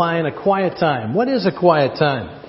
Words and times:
define 0.00 0.24
a 0.24 0.42
quiet 0.42 0.78
time. 0.80 1.12
What 1.12 1.28
is 1.28 1.44
a 1.44 1.52
quiet 1.52 1.98
time? 1.98 2.42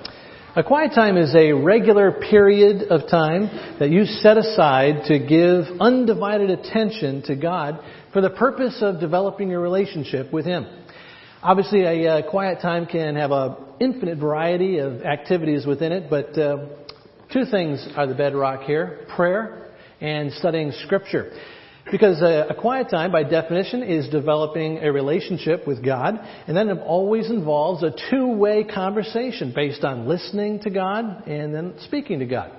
A 0.55 0.63
quiet 0.63 0.91
time 0.95 1.17
is 1.17 1.35
a 1.35 1.51
regular 1.51 2.13
period 2.13 2.83
of 2.83 3.09
time 3.09 3.75
that 3.77 3.89
you 3.89 4.05
set 4.05 4.37
aside 4.37 5.03
to 5.07 5.19
give 5.19 5.65
undivided 5.81 6.49
attention 6.49 7.23
to 7.23 7.35
God 7.35 7.83
for 8.13 8.21
the 8.21 8.29
purpose 8.29 8.77
of 8.79 9.01
developing 9.01 9.49
your 9.49 9.59
relationship 9.59 10.31
with 10.31 10.45
Him. 10.45 10.65
Obviously, 11.43 11.81
a 11.81 12.19
uh, 12.19 12.31
quiet 12.31 12.61
time 12.61 12.85
can 12.85 13.17
have 13.17 13.31
an 13.31 13.57
infinite 13.81 14.17
variety 14.17 14.77
of 14.77 15.01
activities 15.01 15.65
within 15.65 15.91
it, 15.91 16.09
but 16.09 16.37
uh, 16.37 16.67
two 17.33 17.43
things 17.43 17.85
are 17.97 18.07
the 18.07 18.15
bedrock 18.15 18.61
here 18.61 19.05
prayer 19.13 19.73
and 19.99 20.31
studying 20.31 20.71
Scripture. 20.85 21.33
Because 21.89 22.21
a, 22.21 22.47
a, 22.49 22.55
quiet 22.55 22.89
time, 22.89 23.11
by 23.11 23.23
definition, 23.23 23.81
is 23.81 24.07
developing 24.09 24.77
a 24.77 24.91
relationship 24.91 25.65
with 25.65 25.83
God, 25.83 26.19
and 26.47 26.55
then 26.55 26.69
it 26.69 26.77
always 26.85 27.29
involves 27.29 27.81
a 27.81 27.91
two-way 28.11 28.63
conversation 28.63 29.51
based 29.55 29.83
on 29.83 30.07
listening 30.07 30.59
to 30.59 30.69
God 30.69 31.27
and 31.27 31.53
then 31.53 31.73
speaking 31.85 32.19
to 32.19 32.25
God. 32.25 32.51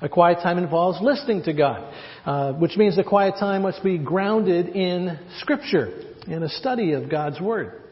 A 0.00 0.08
quiet 0.08 0.38
time 0.42 0.58
involves 0.58 0.98
listening 1.00 1.42
to 1.44 1.52
God, 1.52 1.94
uh, 2.24 2.52
which 2.54 2.76
means 2.76 2.96
the 2.96 3.04
quiet 3.04 3.34
time 3.38 3.62
must 3.62 3.84
be 3.84 3.98
grounded 3.98 4.68
in 4.68 5.18
Scripture, 5.38 5.90
in 6.26 6.42
a 6.42 6.48
study 6.48 6.92
of 6.92 7.10
God's 7.10 7.40
Word. 7.40 7.82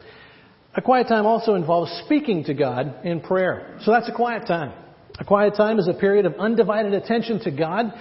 A 0.73 0.81
quiet 0.81 1.07
time 1.07 1.25
also 1.25 1.55
involves 1.55 1.91
speaking 2.05 2.43
to 2.45 2.53
God 2.53 3.05
in 3.05 3.21
prayer. 3.21 3.77
So 3.83 3.91
that's 3.91 4.09
a 4.09 4.13
quiet 4.13 4.47
time. 4.47 4.73
A 5.19 5.25
quiet 5.25 5.55
time 5.55 5.79
is 5.79 5.87
a 5.87 5.93
period 5.93 6.25
of 6.25 6.35
undivided 6.35 6.93
attention 6.93 7.39
to 7.41 7.51
God 7.51 7.93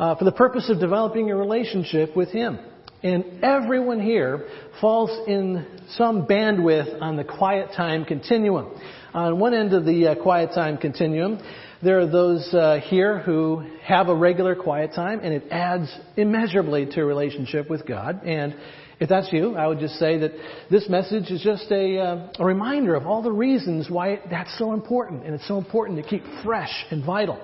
uh, 0.00 0.16
for 0.16 0.24
the 0.24 0.32
purpose 0.32 0.70
of 0.70 0.80
developing 0.80 1.30
a 1.30 1.36
relationship 1.36 2.16
with 2.16 2.30
Him. 2.30 2.58
And 3.02 3.44
everyone 3.44 4.00
here 4.00 4.48
falls 4.80 5.10
in 5.28 5.66
some 5.90 6.26
bandwidth 6.26 7.00
on 7.02 7.16
the 7.16 7.24
quiet 7.24 7.70
time 7.76 8.06
continuum. 8.06 8.74
On 9.12 9.38
one 9.38 9.52
end 9.52 9.74
of 9.74 9.84
the 9.84 10.08
uh, 10.08 10.22
quiet 10.22 10.50
time 10.54 10.78
continuum, 10.78 11.38
there 11.82 12.00
are 12.00 12.06
those 12.06 12.52
uh, 12.54 12.80
here 12.82 13.18
who 13.18 13.62
have 13.82 14.08
a 14.08 14.14
regular 14.14 14.54
quiet 14.54 14.92
time, 14.94 15.20
and 15.22 15.34
it 15.34 15.44
adds 15.50 15.94
immeasurably 16.16 16.86
to 16.86 17.02
a 17.02 17.04
relationship 17.04 17.68
with 17.68 17.86
God. 17.86 18.24
And 18.24 18.54
if 19.00 19.08
that's 19.08 19.30
you, 19.32 19.54
I 19.56 19.66
would 19.66 19.80
just 19.80 19.98
say 19.98 20.18
that 20.18 20.32
this 20.70 20.88
message 20.88 21.30
is 21.30 21.42
just 21.42 21.70
a, 21.70 21.98
uh, 21.98 22.32
a 22.38 22.44
reminder 22.44 22.94
of 22.94 23.06
all 23.06 23.22
the 23.22 23.32
reasons 23.32 23.90
why 23.90 24.20
that's 24.30 24.56
so 24.58 24.72
important, 24.72 25.24
and 25.24 25.34
it's 25.34 25.48
so 25.48 25.58
important 25.58 26.02
to 26.02 26.08
keep 26.08 26.22
fresh 26.42 26.86
and 26.90 27.04
vital. 27.04 27.38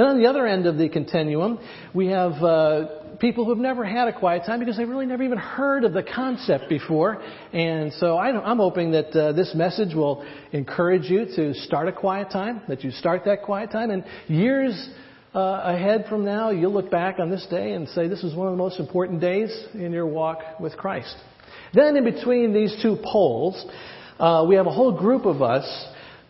Then 0.00 0.08
on 0.08 0.18
the 0.18 0.30
other 0.30 0.46
end 0.46 0.64
of 0.64 0.78
the 0.78 0.88
continuum, 0.88 1.58
we 1.92 2.06
have 2.06 2.32
uh, 2.42 3.18
people 3.18 3.44
who 3.44 3.50
have 3.50 3.58
never 3.58 3.84
had 3.84 4.08
a 4.08 4.18
quiet 4.18 4.44
time 4.46 4.58
because 4.58 4.78
they've 4.78 4.88
really 4.88 5.04
never 5.04 5.22
even 5.22 5.36
heard 5.36 5.84
of 5.84 5.92
the 5.92 6.02
concept 6.02 6.70
before. 6.70 7.22
And 7.52 7.92
so 7.92 8.16
I, 8.16 8.30
am 8.30 8.56
hoping 8.56 8.92
that 8.92 9.14
uh, 9.14 9.32
this 9.32 9.54
message 9.54 9.94
will 9.94 10.24
encourage 10.52 11.10
you 11.10 11.26
to 11.36 11.52
start 11.52 11.86
a 11.86 11.92
quiet 11.92 12.30
time, 12.30 12.62
that 12.66 12.82
you 12.82 12.92
start 12.92 13.26
that 13.26 13.42
quiet 13.42 13.72
time, 13.72 13.90
and 13.90 14.02
years 14.26 14.88
uh, 15.34 15.60
ahead 15.64 16.06
from 16.08 16.24
now, 16.24 16.48
you'll 16.48 16.72
look 16.72 16.90
back 16.90 17.18
on 17.18 17.28
this 17.28 17.46
day 17.50 17.72
and 17.72 17.86
say 17.90 18.08
this 18.08 18.22
was 18.22 18.34
one 18.34 18.46
of 18.46 18.54
the 18.54 18.62
most 18.62 18.80
important 18.80 19.20
days 19.20 19.50
in 19.74 19.92
your 19.92 20.06
walk 20.06 20.58
with 20.58 20.78
Christ. 20.78 21.14
Then 21.74 21.94
in 21.98 22.04
between 22.04 22.54
these 22.54 22.74
two 22.82 22.96
poles, 23.04 23.62
uh, 24.18 24.46
we 24.48 24.54
have 24.54 24.66
a 24.66 24.72
whole 24.72 24.92
group 24.92 25.26
of 25.26 25.42
us 25.42 25.66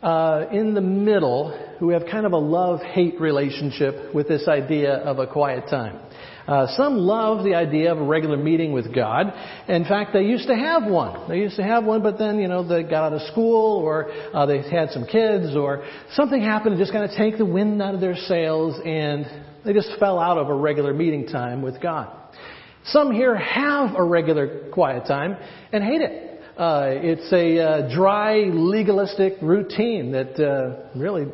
uh, 0.03 0.47
in 0.53 0.75
the 0.75 0.81
middle 0.81 1.51
who 1.79 1.91
have 1.91 2.03
kind 2.11 2.27
of 2.27 2.33
a 2.33 2.39
love-hate 2.39 3.21
relationship 3.21 4.15
with 4.15 4.29
this 4.29 4.49
idea 4.49 4.95
of 4.95 5.19
a 5.19 5.27
quiet 5.27 5.65
time. 5.69 6.01
Uh, 6.47 6.67
some 6.77 6.97
love 6.97 7.45
the 7.45 7.55
idea 7.55 7.93
of 7.93 7.99
a 7.99 8.03
regular 8.03 8.37
meeting 8.37 8.73
with 8.73 8.93
God. 8.95 9.33
In 9.69 9.85
fact, 9.85 10.13
they 10.13 10.23
used 10.23 10.49
to 10.49 10.57
have 10.57 10.85
one. 10.91 11.29
They 11.29 11.39
used 11.39 11.57
to 11.57 11.63
have 11.63 11.85
one, 11.85 12.03
but 12.03 12.19
then, 12.19 12.41
you 12.41 12.49
know, 12.49 12.67
they 12.67 12.83
got 12.83 13.05
out 13.05 13.13
of 13.13 13.23
school 13.31 13.79
or 13.79 14.11
uh, 14.35 14.47
they 14.47 14.69
had 14.69 14.91
some 14.91 15.05
kids 15.05 15.55
or 15.55 15.85
something 16.15 16.41
happened 16.43 16.77
to 16.77 16.83
just 16.83 16.93
kind 16.93 17.09
of 17.09 17.17
take 17.17 17.39
the 17.39 17.45
wind 17.45 17.81
out 17.81 17.95
of 17.95 18.01
their 18.01 18.17
sails 18.17 18.81
and 18.85 19.27
they 19.65 19.73
just 19.73 19.91
fell 20.01 20.19
out 20.19 20.39
of 20.39 20.49
a 20.49 20.55
regular 20.55 20.93
meeting 20.93 21.27
time 21.27 21.63
with 21.63 21.81
God. 21.81 22.17
Some 22.87 23.13
here 23.13 23.37
have 23.37 23.95
a 23.95 24.03
regular 24.03 24.71
quiet 24.71 25.07
time 25.07 25.37
and 25.73 25.85
hate 25.85 26.01
it. 26.01 26.30
Uh, 26.57 26.87
it's 26.89 27.33
a 27.33 27.59
uh, 27.59 27.95
dry, 27.95 28.39
legalistic 28.53 29.35
routine 29.41 30.13
that 30.13 30.39
uh, 30.39 30.99
really 30.99 31.27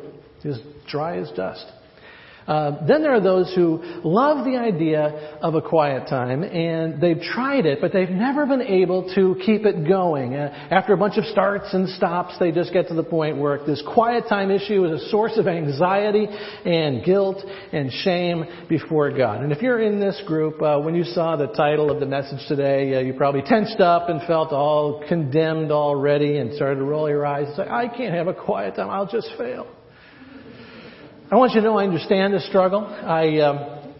is 0.43 0.59
dry 0.87 1.17
as 1.17 1.29
dust. 1.31 1.65
Uh, 2.47 2.85
then 2.87 3.01
there 3.01 3.13
are 3.13 3.21
those 3.21 3.53
who 3.53 3.81
love 4.03 4.45
the 4.45 4.57
idea 4.57 5.37
of 5.41 5.55
a 5.55 5.61
quiet 5.61 6.07
time 6.07 6.43
and 6.43 7.01
they've 7.01 7.19
tried 7.19 7.65
it, 7.65 7.79
but 7.81 7.91
they've 7.91 8.09
never 8.09 8.45
been 8.45 8.61
able 8.61 9.13
to 9.13 9.35
keep 9.45 9.65
it 9.65 9.87
going. 9.87 10.33
Uh, 10.33 10.67
after 10.71 10.93
a 10.93 10.97
bunch 10.97 11.17
of 11.17 11.25
starts 11.25 11.73
and 11.73 11.89
stops, 11.89 12.37
they 12.39 12.51
just 12.51 12.71
get 12.71 12.87
to 12.87 12.93
the 12.93 13.03
point 13.03 13.37
where 13.37 13.65
this 13.65 13.83
quiet 13.93 14.23
time 14.29 14.49
issue 14.49 14.85
is 14.85 15.01
a 15.01 15.09
source 15.09 15.37
of 15.37 15.47
anxiety 15.47 16.25
and 16.65 17.03
guilt 17.03 17.43
and 17.73 17.91
shame 17.91 18.45
before 18.69 19.11
God. 19.11 19.43
And 19.43 19.51
if 19.51 19.61
you're 19.61 19.81
in 19.81 19.99
this 19.99 20.21
group, 20.25 20.61
uh, 20.61 20.79
when 20.79 20.95
you 20.95 21.03
saw 21.03 21.35
the 21.35 21.47
title 21.47 21.91
of 21.91 21.99
the 21.99 22.05
message 22.05 22.39
today, 22.47 22.95
uh, 22.95 22.99
you 23.01 23.13
probably 23.13 23.41
tensed 23.41 23.81
up 23.81 24.07
and 24.07 24.21
felt 24.25 24.53
all 24.53 25.03
condemned 25.09 25.71
already 25.71 26.37
and 26.37 26.53
started 26.55 26.75
to 26.75 26.85
roll 26.85 27.09
your 27.09 27.25
eyes 27.25 27.47
and 27.47 27.55
say, 27.57 27.63
I 27.63 27.89
can't 27.89 28.13
have 28.13 28.27
a 28.27 28.33
quiet 28.33 28.75
time, 28.75 28.89
I'll 28.89 29.05
just 29.05 29.29
fail. 29.37 29.67
I 31.29 31.35
want 31.35 31.53
you 31.53 31.59
to 31.59 31.67
know 31.67 31.77
I 31.77 31.83
understand 31.83 32.33
this 32.33 32.47
struggle. 32.47 32.85
I, 32.85 33.39
um, 33.39 33.93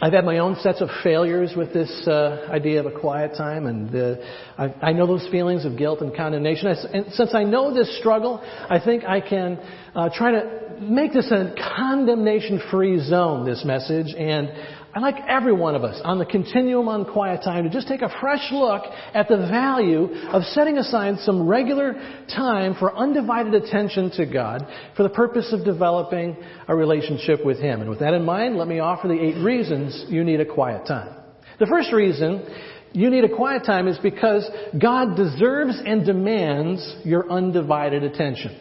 I've 0.00 0.14
had 0.14 0.24
my 0.24 0.38
own 0.38 0.56
sets 0.60 0.80
of 0.80 0.88
failures 1.04 1.52
with 1.54 1.74
this 1.74 2.08
uh, 2.08 2.48
idea 2.50 2.80
of 2.80 2.86
a 2.86 2.98
quiet 2.98 3.32
time, 3.36 3.66
and 3.66 3.94
uh, 3.94 4.14
I, 4.56 4.88
I 4.88 4.92
know 4.94 5.06
those 5.06 5.28
feelings 5.30 5.66
of 5.66 5.76
guilt 5.76 6.00
and 6.00 6.16
condemnation. 6.16 6.68
And 6.68 7.12
since 7.12 7.34
I 7.34 7.44
know 7.44 7.74
this 7.74 7.98
struggle, 7.98 8.40
I 8.42 8.80
think 8.82 9.04
I 9.04 9.20
can 9.20 9.58
uh, 9.94 10.08
try 10.14 10.30
to 10.30 10.78
make 10.80 11.12
this 11.12 11.30
a 11.30 11.54
condemnation-free 11.76 13.04
zone. 13.04 13.44
This 13.44 13.66
message, 13.66 14.14
and 14.16 14.48
I'd 14.94 15.00
like 15.00 15.16
every 15.26 15.54
one 15.54 15.74
of 15.74 15.84
us 15.84 15.98
on 16.04 16.18
the 16.18 16.26
continuum 16.26 16.86
on 16.86 17.06
quiet 17.06 17.42
time 17.42 17.64
to 17.64 17.70
just 17.70 17.88
take 17.88 18.02
a 18.02 18.14
fresh 18.20 18.46
look 18.52 18.82
at 19.14 19.26
the 19.26 19.38
value 19.38 20.12
of 20.28 20.42
setting 20.44 20.76
aside 20.76 21.18
some 21.20 21.48
regular 21.48 21.94
time 22.34 22.74
for 22.74 22.94
undivided 22.94 23.54
attention 23.54 24.10
to 24.16 24.26
God 24.26 24.66
for 24.94 25.02
the 25.02 25.08
purpose 25.08 25.50
of 25.50 25.64
developing 25.64 26.36
a 26.68 26.76
relationship 26.76 27.42
with 27.42 27.58
Him. 27.58 27.80
And 27.80 27.88
with 27.88 28.00
that 28.00 28.12
in 28.12 28.26
mind, 28.26 28.58
let 28.58 28.68
me 28.68 28.80
offer 28.80 29.08
the 29.08 29.18
eight 29.18 29.42
reasons 29.42 30.04
you 30.08 30.24
need 30.24 30.40
a 30.40 30.46
quiet 30.46 30.86
time. 30.86 31.16
The 31.58 31.66
first 31.66 31.90
reason 31.90 32.44
you 32.92 33.08
need 33.08 33.24
a 33.24 33.34
quiet 33.34 33.64
time 33.64 33.88
is 33.88 33.98
because 33.98 34.46
God 34.78 35.16
deserves 35.16 35.80
and 35.86 36.04
demands 36.04 36.96
your 37.02 37.32
undivided 37.32 38.02
attention. 38.02 38.58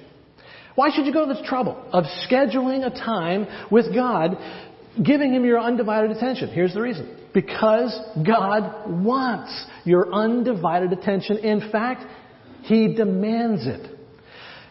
Why 0.76 0.90
should 0.96 1.06
you 1.06 1.14
go 1.14 1.28
to 1.28 1.34
the 1.34 1.46
trouble 1.46 1.84
of 1.92 2.06
scheduling 2.30 2.86
a 2.86 2.90
time 2.90 3.46
with 3.70 3.94
God 3.94 4.38
giving 5.04 5.34
Him 5.34 5.46
your 5.46 5.60
undivided 5.60 6.12
attention. 6.12 6.50
Here's 6.50 6.74
the 6.74 6.82
reason. 6.82 7.18
Because 7.34 7.98
God 8.26 9.04
wants 9.04 9.66
your 9.86 10.14
undivided 10.14 10.92
attention. 10.92 11.38
In 11.38 11.72
fact, 11.72 12.04
He 12.64 12.94
demands 12.96 13.66
it. 13.66 13.98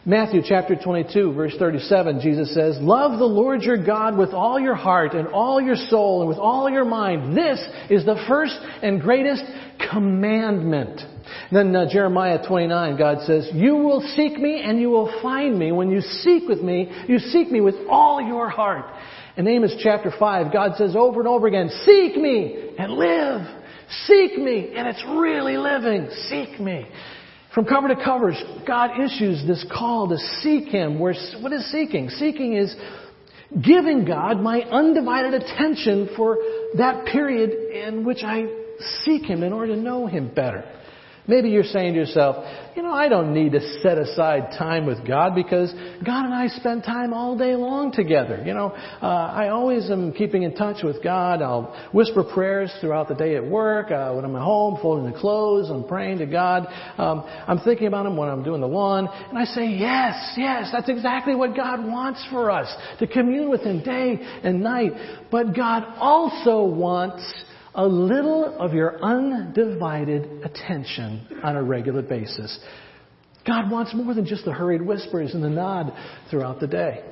Matthew 0.07 0.41
chapter 0.43 0.77
22 0.83 1.35
verse 1.35 1.55
37, 1.59 2.21
Jesus 2.23 2.55
says, 2.55 2.79
Love 2.81 3.19
the 3.19 3.27
Lord 3.27 3.63
your 3.63 3.85
God 3.85 4.17
with 4.17 4.31
all 4.31 4.59
your 4.59 4.75
heart 4.75 5.13
and 5.13 5.29
all 5.29 5.61
your 5.61 5.77
soul 5.77 6.21
and 6.21 6.29
with 6.29 6.39
all 6.39 6.71
your 6.71 6.87
mind. 6.87 7.37
This 7.37 7.61
is 7.91 8.07
the 8.07 8.23
first 8.27 8.59
and 8.83 9.01
greatest 9.01 9.45
commandment. 9.93 11.03
Then 11.53 11.77
uh, 11.77 11.85
Jeremiah 11.91 12.39
29, 12.47 12.97
God 12.97 13.19
says, 13.27 13.51
You 13.53 13.77
will 13.77 14.01
seek 14.17 14.39
me 14.39 14.63
and 14.65 14.81
you 14.81 14.89
will 14.89 15.13
find 15.23 15.59
me. 15.59 15.71
When 15.71 15.91
you 15.91 16.01
seek 16.01 16.49
with 16.49 16.63
me, 16.63 16.91
you 17.07 17.19
seek 17.19 17.51
me 17.51 17.61
with 17.61 17.75
all 17.89 18.23
your 18.23 18.49
heart. 18.49 18.87
In 19.37 19.47
Amos 19.47 19.75
chapter 19.83 20.13
5, 20.19 20.53
God 20.53 20.73
says 20.77 20.97
over 20.97 21.21
and 21.21 21.29
over 21.29 21.47
again, 21.47 21.71
Seek 21.85 22.17
me 22.17 22.71
and 22.79 22.93
live. 22.93 23.47
Seek 24.07 24.39
me, 24.39 24.73
and 24.75 24.87
it's 24.87 25.03
really 25.09 25.57
living. 25.57 26.09
Seek 26.29 26.61
me. 26.61 26.87
From 27.55 27.65
cover 27.65 27.89
to 27.89 27.97
cover, 27.97 28.33
God 28.67 28.91
issues 29.01 29.45
this 29.47 29.65
call 29.73 30.09
to 30.09 30.17
seek 30.43 30.69
Him. 30.69 30.99
Where, 30.99 31.15
what 31.41 31.53
is 31.53 31.71
seeking? 31.73 32.09
Seeking 32.11 32.55
is 32.57 32.75
giving 33.65 34.05
God 34.05 34.41
my 34.41 34.61
undivided 34.61 35.35
attention 35.35 36.11
for 36.17 36.39
that 36.77 37.07
period 37.07 37.51
in 37.51 38.05
which 38.05 38.23
I 38.25 38.47
seek 39.05 39.25
Him 39.25 39.43
in 39.43 39.53
order 39.53 39.75
to 39.75 39.81
know 39.81 40.07
Him 40.07 40.33
better. 40.33 40.65
Maybe 41.27 41.51
you're 41.51 41.65
saying 41.65 41.95
to 41.95 42.01
yourself, 42.01 42.45
you 42.75 42.83
know, 42.83 42.93
I 42.93 43.09
don't 43.09 43.35
need 43.35 43.53
to 43.53 43.61
set 43.83 43.99
aside 43.99 44.57
time 44.59 44.87
with 44.87 45.07
God 45.07 45.35
because 45.35 45.71
God 46.05 46.25
and 46.25 46.35
I 46.35 46.49
spend 46.49 46.83
time 46.83 47.13
all 47.13 47.37
day 47.37 47.55
long 47.55 47.93
together. 47.93 48.43
You 48.45 48.55
know, 48.55 48.69
uh, 49.03 49.07
I 49.07 49.49
always 49.49 49.91
am 49.91 50.13
keeping 50.13 50.45
in 50.45 50.55
touch 50.55 50.83
with 50.83 51.03
God. 51.03 51.43
I'll 51.43 51.77
whisper 51.93 52.25
prayers 52.25 52.73
throughout 52.81 53.09
the 53.09 53.15
day 53.15 53.37
at 53.37 53.45
work, 53.45 53.91
uh, 53.91 54.13
when 54.13 54.25
I'm 54.25 54.35
at 54.35 54.43
home, 54.43 54.79
folding 54.81 55.13
the 55.13 55.19
clothes, 55.19 55.71
I'm 55.71 55.87
praying 55.87 56.19
to 56.19 56.27
God. 56.27 56.67
Um, 56.99 57.25
I'm 57.47 57.61
thinking 57.61 57.87
about 57.87 58.07
Him 58.07 58.17
when 58.17 58.29
I'm 58.29 58.43
doing 58.43 58.61
the 58.61 58.69
lawn. 58.69 59.09
And 59.29 59.39
I 59.39 59.45
say, 59.45 59.67
yes, 59.67 60.35
yes, 60.37 60.71
that's 60.73 60.89
exactly 60.89 61.35
what 61.35 61.55
God 61.55 61.85
wants 61.85 62.25
for 62.31 62.51
us, 62.51 62.75
to 62.99 63.07
commune 63.07 63.51
with 63.51 63.63
Him 63.63 63.83
day 63.83 64.19
and 64.43 64.63
night. 64.63 64.93
But 65.31 65.55
God 65.55 65.85
also 65.99 66.65
wants 66.65 67.23
a 67.75 67.87
little 67.87 68.57
of 68.59 68.73
your 68.75 69.03
undivided 69.03 70.43
attention 70.45 71.41
on 71.43 71.57
a 71.57 71.63
regular 71.63 72.03
basis. 72.03 72.59
God 73.47 73.71
wants 73.71 73.95
more 73.95 74.15
than 74.15 74.27
just 74.27 74.45
the 74.45 74.53
hurried 74.53 74.83
whispers 74.83 75.35
and 75.35 75.43
the 75.43 75.49
nod 75.49 75.93
throughout 76.31 76.61
the 76.61 76.67
day. 76.67 77.05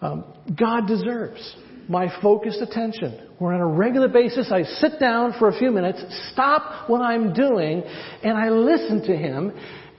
Um, 0.00 0.24
God 0.58 0.86
deserves 0.86 1.56
my 1.88 2.08
focused 2.22 2.60
attention. 2.60 3.28
Where 3.38 3.54
on 3.54 3.60
a 3.60 3.66
regular 3.66 4.08
basis 4.08 4.50
I 4.52 4.62
sit 4.62 5.00
down 5.00 5.34
for 5.38 5.48
a 5.48 5.58
few 5.58 5.70
minutes, 5.70 6.02
stop 6.32 6.88
what 6.88 7.00
I'm 7.00 7.32
doing, 7.32 7.82
and 8.22 8.36
I 8.36 8.50
listen 8.50 9.02
to 9.06 9.16
Him 9.16 9.52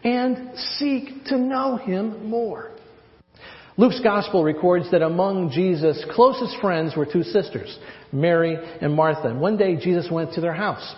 and 0.03 0.57
seek 0.77 1.25
to 1.25 1.37
know 1.37 1.77
Him 1.77 2.29
more. 2.29 2.74
Luke's 3.77 3.99
gospel 4.01 4.43
records 4.43 4.89
that 4.91 5.01
among 5.01 5.51
Jesus' 5.51 6.03
closest 6.11 6.55
friends 6.61 6.95
were 6.95 7.05
two 7.05 7.23
sisters, 7.23 7.77
Mary 8.11 8.57
and 8.81 8.93
Martha. 8.93 9.27
And 9.27 9.41
one 9.41 9.57
day 9.57 9.75
Jesus 9.75 10.09
went 10.09 10.33
to 10.33 10.41
their 10.41 10.53
house. 10.53 10.95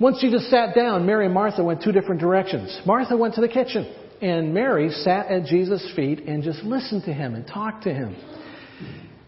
Once 0.00 0.20
Jesus 0.20 0.50
sat 0.50 0.74
down, 0.74 1.04
Mary 1.04 1.26
and 1.26 1.34
Martha 1.34 1.62
went 1.62 1.82
two 1.82 1.92
different 1.92 2.20
directions. 2.20 2.80
Martha 2.86 3.16
went 3.16 3.34
to 3.34 3.42
the 3.42 3.48
kitchen, 3.48 3.94
and 4.22 4.54
Mary 4.54 4.90
sat 4.90 5.26
at 5.26 5.44
Jesus' 5.44 5.86
feet 5.94 6.20
and 6.20 6.42
just 6.42 6.62
listened 6.64 7.04
to 7.04 7.12
him 7.12 7.34
and 7.34 7.46
talked 7.46 7.84
to 7.84 7.92
him. 7.92 8.16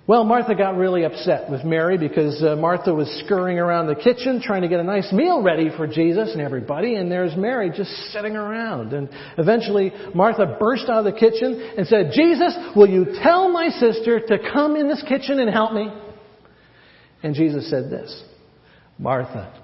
Well, 0.06 0.24
Martha 0.24 0.54
got 0.54 0.76
really 0.76 1.04
upset 1.04 1.50
with 1.50 1.64
Mary 1.64 1.96
because 1.96 2.42
uh, 2.42 2.56
Martha 2.56 2.92
was 2.92 3.08
scurrying 3.24 3.58
around 3.58 3.86
the 3.86 3.94
kitchen 3.94 4.42
trying 4.44 4.60
to 4.60 4.68
get 4.68 4.78
a 4.78 4.84
nice 4.84 5.10
meal 5.14 5.42
ready 5.42 5.70
for 5.74 5.86
Jesus 5.86 6.30
and 6.32 6.42
everybody, 6.42 6.96
and 6.96 7.10
there's 7.10 7.34
Mary 7.38 7.70
just 7.74 7.90
sitting 8.12 8.36
around. 8.36 8.92
And 8.92 9.08
eventually, 9.38 9.92
Martha 10.14 10.58
burst 10.60 10.90
out 10.90 11.06
of 11.06 11.14
the 11.14 11.18
kitchen 11.18 11.72
and 11.78 11.86
said, 11.86 12.10
Jesus, 12.12 12.54
will 12.76 12.86
you 12.86 13.16
tell 13.22 13.50
my 13.50 13.70
sister 13.70 14.20
to 14.20 14.38
come 14.52 14.76
in 14.76 14.88
this 14.88 15.02
kitchen 15.08 15.40
and 15.40 15.48
help 15.48 15.72
me? 15.72 15.88
And 17.22 17.34
Jesus 17.34 17.70
said 17.70 17.84
this, 17.84 18.24
Martha, 18.98 19.58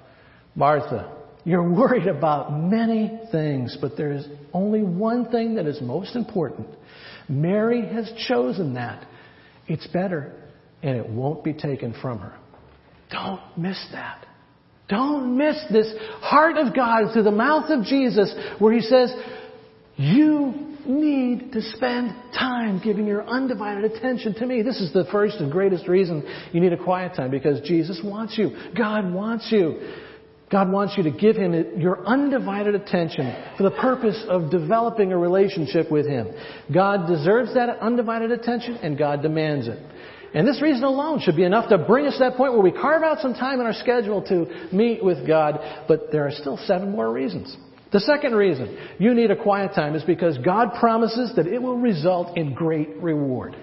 Martha, 0.55 1.17
you're 1.43 1.69
worried 1.71 2.07
about 2.07 2.51
many 2.51 3.19
things, 3.31 3.77
but 3.79 3.95
there 3.95 4.11
is 4.11 4.25
only 4.53 4.81
one 4.81 5.29
thing 5.29 5.53
that 5.55 5.67
is 5.67 5.79
most 5.83 6.15
important. 6.15 6.67
Mary 7.29 7.85
has 7.85 8.11
chosen 8.27 8.73
that 8.73 9.07
it's 9.71 9.87
better, 9.87 10.33
and 10.83 10.97
it 10.97 11.09
won't 11.09 11.43
be 11.43 11.53
taken 11.53 11.95
from 12.01 12.19
her. 12.19 12.35
Don't 13.09 13.41
miss 13.57 13.83
that. 13.93 14.25
Don't 14.89 15.37
miss 15.37 15.55
this 15.71 15.93
heart 16.19 16.57
of 16.57 16.75
God 16.75 17.13
through 17.13 17.23
the 17.23 17.31
mouth 17.31 17.69
of 17.69 17.85
Jesus 17.85 18.33
where 18.59 18.73
He 18.73 18.81
says, 18.81 19.13
You 19.95 20.75
need 20.85 21.53
to 21.53 21.61
spend 21.61 22.13
time 22.33 22.81
giving 22.83 23.07
your 23.07 23.25
undivided 23.25 23.89
attention 23.89 24.33
to 24.35 24.45
me. 24.45 24.61
This 24.61 24.81
is 24.81 24.91
the 24.91 25.05
first 25.09 25.37
and 25.37 25.49
greatest 25.49 25.87
reason 25.87 26.23
you 26.51 26.59
need 26.59 26.73
a 26.73 26.83
quiet 26.83 27.15
time 27.15 27.31
because 27.31 27.61
Jesus 27.61 28.01
wants 28.03 28.37
you. 28.37 28.51
God 28.77 29.13
wants 29.13 29.47
you. 29.51 29.79
God 30.51 30.69
wants 30.69 30.95
you 30.97 31.03
to 31.03 31.11
give 31.11 31.37
Him 31.37 31.79
your 31.79 32.05
undivided 32.05 32.75
attention 32.75 33.33
for 33.57 33.63
the 33.63 33.71
purpose 33.71 34.21
of 34.27 34.51
developing 34.51 35.13
a 35.13 35.17
relationship 35.17 35.89
with 35.89 36.05
Him. 36.05 36.27
God 36.73 37.07
deserves 37.07 37.53
that 37.53 37.69
undivided 37.79 38.31
attention 38.31 38.75
and 38.75 38.97
God 38.97 39.21
demands 39.21 39.67
it. 39.67 39.79
And 40.33 40.47
this 40.47 40.61
reason 40.61 40.83
alone 40.83 41.19
should 41.21 41.35
be 41.35 41.43
enough 41.43 41.69
to 41.69 41.77
bring 41.77 42.05
us 42.05 42.13
to 42.13 42.19
that 42.19 42.35
point 42.35 42.53
where 42.53 42.61
we 42.61 42.71
carve 42.71 43.03
out 43.03 43.19
some 43.19 43.33
time 43.33 43.59
in 43.59 43.65
our 43.65 43.73
schedule 43.73 44.21
to 44.23 44.69
meet 44.73 45.03
with 45.03 45.27
God, 45.27 45.59
but 45.87 46.11
there 46.11 46.25
are 46.25 46.31
still 46.31 46.57
seven 46.65 46.91
more 46.91 47.11
reasons. 47.11 47.55
The 47.91 47.99
second 47.99 48.35
reason 48.35 48.77
you 48.99 49.13
need 49.13 49.31
a 49.31 49.35
quiet 49.35 49.73
time 49.75 49.95
is 49.95 50.03
because 50.03 50.37
God 50.37 50.69
promises 50.79 51.33
that 51.35 51.47
it 51.47 51.61
will 51.61 51.77
result 51.77 52.37
in 52.37 52.53
great 52.53 52.95
reward. 52.97 53.55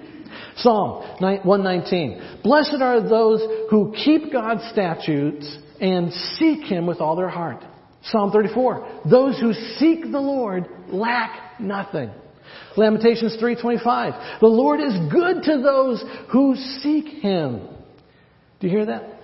Psalm 0.56 1.04
119. 1.20 2.40
Blessed 2.42 2.82
are 2.82 3.00
those 3.00 3.40
who 3.70 3.94
keep 4.04 4.30
God's 4.30 4.68
statutes 4.70 5.58
and 5.80 6.12
seek 6.12 6.64
Him 6.64 6.86
with 6.86 7.00
all 7.00 7.16
their 7.16 7.28
heart. 7.28 7.62
Psalm 8.04 8.30
34. 8.30 9.02
Those 9.10 9.38
who 9.38 9.52
seek 9.52 10.02
the 10.02 10.20
Lord 10.20 10.66
lack 10.88 11.60
nothing. 11.60 12.10
Lamentations 12.76 13.36
3:25. 13.36 14.40
The 14.40 14.46
Lord 14.46 14.80
is 14.80 14.94
good 15.10 15.42
to 15.44 15.60
those 15.62 16.02
who 16.30 16.54
seek 16.80 17.06
him. 17.22 17.60
Do 18.60 18.66
you 18.66 18.70
hear 18.70 18.86
that? 18.86 19.14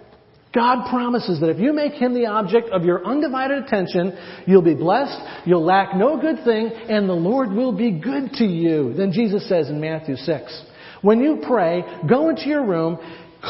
God 0.53 0.89
promises 0.89 1.41
that 1.41 1.51
if 1.51 1.59
you 1.59 1.73
make 1.73 1.95
him 1.95 2.15
the 2.15 2.27
object 2.27 2.71
of 2.71 2.85
your 2.85 3.05
undivided 3.05 3.65
attention, 3.65 4.17
you'll 4.47 4.62
be 4.62 4.75
blessed, 4.75 5.19
you'll 5.47 5.65
lack 5.65 5.97
no 5.97 6.21
good 6.21 6.45
thing, 6.45 6.71
and 6.89 7.09
the 7.09 7.15
Lord 7.15 7.53
will 7.53 7.73
be 7.73 7.91
good 7.91 8.33
to 8.35 8.45
you. 8.45 8.95
Then 8.95 9.11
Jesus 9.11 9.49
says 9.49 9.69
in 9.69 9.81
Matthew 9.81 10.15
6, 10.15 10.65
when 11.03 11.21
you 11.21 11.43
pray, 11.47 11.83
go 12.09 12.29
into 12.29 12.49
your 12.49 12.65
room, 12.65 12.99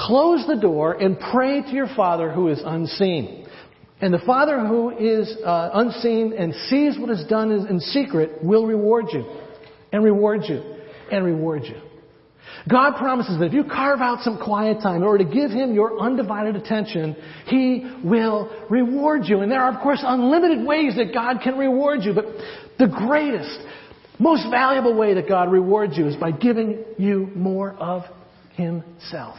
close 0.07 0.47
the 0.47 0.57
door, 0.57 0.93
and 0.95 1.19
pray 1.33 1.63
to 1.63 1.71
your 1.71 1.89
Father 1.95 2.31
who 2.31 2.49
is 2.49 2.61
unseen. 2.65 3.47
And 4.01 4.13
the 4.13 4.23
Father 4.27 4.67
who 4.67 4.91
is 4.91 5.35
uh, 5.45 5.71
unseen 5.73 6.35
and 6.37 6.55
sees 6.69 6.99
what 6.99 7.11
is 7.11 7.25
done 7.29 7.51
in 7.51 7.81
secret 7.81 8.43
will 8.43 8.67
reward 8.67 9.07
you, 9.13 9.25
and 9.93 10.05
reward 10.05 10.43
you, 10.49 10.63
and 11.11 11.25
reward 11.25 11.63
you. 11.65 11.81
God 12.69 12.97
promises 12.97 13.39
that 13.39 13.47
if 13.47 13.53
you 13.53 13.65
carve 13.65 14.01
out 14.01 14.23
some 14.23 14.39
quiet 14.43 14.81
time 14.83 14.97
in 14.97 15.03
order 15.03 15.25
to 15.25 15.31
give 15.31 15.51
Him 15.51 15.75
your 15.75 16.01
undivided 16.01 16.57
attention, 16.57 17.15
He 17.47 17.85
will 18.03 18.51
reward 18.71 19.23
you. 19.27 19.41
And 19.41 19.51
there 19.51 19.61
are, 19.61 19.75
of 19.75 19.83
course, 19.83 20.01
unlimited 20.03 20.67
ways 20.67 20.97
that 20.97 21.13
God 21.13 21.41
can 21.43 21.59
reward 21.59 22.01
you, 22.03 22.15
but 22.15 22.27
the 22.79 22.89
greatest, 22.89 23.59
most 24.19 24.49
valuable 24.51 24.95
way 24.95 25.15
that 25.15 25.29
God 25.29 25.53
rewards 25.53 25.97
you 25.97 26.07
is 26.07 26.17
by 26.17 26.31
giving 26.31 26.85
you 26.97 27.31
more 27.35 27.73
of 27.73 28.03
Himself. 28.55 29.37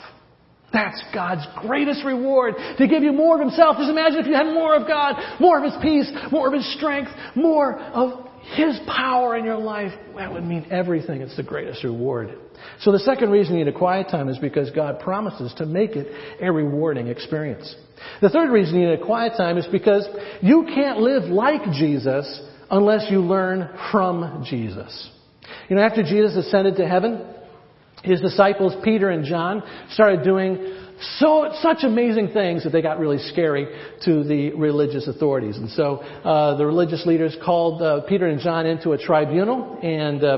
That's 0.76 1.02
God's 1.14 1.48
greatest 1.66 2.04
reward, 2.04 2.56
to 2.78 2.88
give 2.88 3.02
you 3.02 3.14
more 3.14 3.36
of 3.36 3.42
Himself. 3.42 3.78
Just 3.78 3.90
imagine 3.90 4.20
if 4.20 4.28
you 4.28 4.34
had 4.34 4.54
more 4.54 4.76
of 4.76 4.86
God, 4.86 5.16
more 5.40 5.58
of 5.58 5.64
His 5.64 5.82
peace, 5.82 6.12
more 6.34 6.50
of 6.50 6.54
His 6.54 6.76
strength, 6.76 7.10
more 7.34 7.80
of 7.80 8.28
His 8.56 8.78
power 8.86 9.38
in 9.38 9.46
your 9.46 9.58
life. 9.58 9.94
That 10.18 10.34
would 10.34 10.44
mean 10.44 10.68
everything. 10.70 11.22
It's 11.22 11.38
the 11.38 11.44
greatest 11.44 11.86
reward. 11.86 12.38
So 12.82 12.92
the 12.92 13.00
second 13.00 13.32
reason 13.32 13.56
you 13.56 13.64
need 13.64 13.74
a 13.74 13.78
quiet 13.78 14.10
time 14.10 14.28
is 14.28 14.38
because 14.38 14.70
God 14.72 15.00
promises 15.00 15.54
to 15.60 15.66
make 15.66 15.92
it 15.92 16.08
a 16.42 16.52
rewarding 16.52 17.08
experience. 17.08 17.74
The 18.22 18.30
third 18.30 18.52
reason 18.52 18.78
you 18.78 18.90
need 18.90 19.00
a 19.00 19.06
quiet 19.06 19.34
time 19.38 19.58
is 19.58 19.68
because 19.72 20.06
you 20.42 20.66
can't 20.76 21.00
live 21.00 21.24
like 21.24 21.64
Jesus 21.72 22.42
unless 22.70 23.10
you 23.10 23.22
learn 23.22 23.70
from 23.94 24.44
Jesus. 24.46 25.10
You 25.70 25.78
know, 25.78 25.82
after 25.84 26.04
Jesus 26.04 26.36
ascended 26.36 26.76
to 26.78 26.88
heaven, 26.88 27.35
his 28.06 28.22
disciples, 28.22 28.74
Peter 28.84 29.10
and 29.10 29.26
John, 29.26 29.64
started 29.90 30.24
doing 30.24 30.84
so 31.20 31.52
such 31.62 31.80
amazing 31.84 32.30
things 32.30 32.64
that 32.64 32.70
they 32.70 32.82
got 32.82 33.00
really 33.00 33.18
scary 33.18 33.68
to 34.06 34.24
the 34.24 34.52
religious 34.52 35.08
authorities. 35.08 35.58
And 35.58 35.70
so 35.72 35.98
uh, 35.98 36.56
the 36.56 36.66
religious 36.66 37.06
leaders 37.06 37.36
called 37.44 37.82
uh, 37.82 38.02
Peter 38.08 38.28
and 38.28 38.40
John 38.40 38.66
into 38.66 38.92
a 38.94 38.98
tribunal, 38.98 39.78
and 39.84 40.24
uh, 40.24 40.38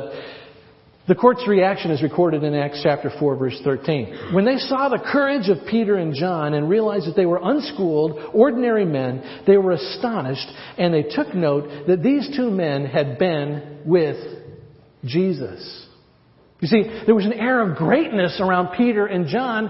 the 1.07 1.15
court's 1.15 1.47
reaction 1.47 1.91
is 1.91 2.03
recorded 2.03 2.43
in 2.43 2.53
Acts 2.53 2.81
chapter 2.83 3.09
4, 3.17 3.35
verse 3.37 3.57
13. 3.63 4.33
When 4.33 4.43
they 4.43 4.57
saw 4.57 4.89
the 4.89 4.99
courage 4.99 5.47
of 5.47 5.65
Peter 5.69 5.95
and 5.95 6.13
John 6.13 6.53
and 6.53 6.69
realized 6.69 7.07
that 7.07 7.15
they 7.15 7.25
were 7.25 7.39
unschooled, 7.41 8.19
ordinary 8.33 8.83
men, 8.83 9.43
they 9.47 9.57
were 9.57 9.71
astonished, 9.71 10.47
and 10.77 10.93
they 10.93 11.03
took 11.03 11.33
note 11.33 11.87
that 11.87 12.03
these 12.03 12.35
two 12.35 12.51
men 12.51 12.85
had 12.85 13.17
been 13.17 13.83
with 13.85 14.17
Jesus. 15.05 15.86
You 16.59 16.67
see, 16.67 16.83
there 17.05 17.15
was 17.15 17.25
an 17.25 17.33
air 17.33 17.61
of 17.61 17.77
greatness 17.77 18.39
around 18.39 18.75
Peter 18.75 19.05
and 19.05 19.27
John, 19.27 19.69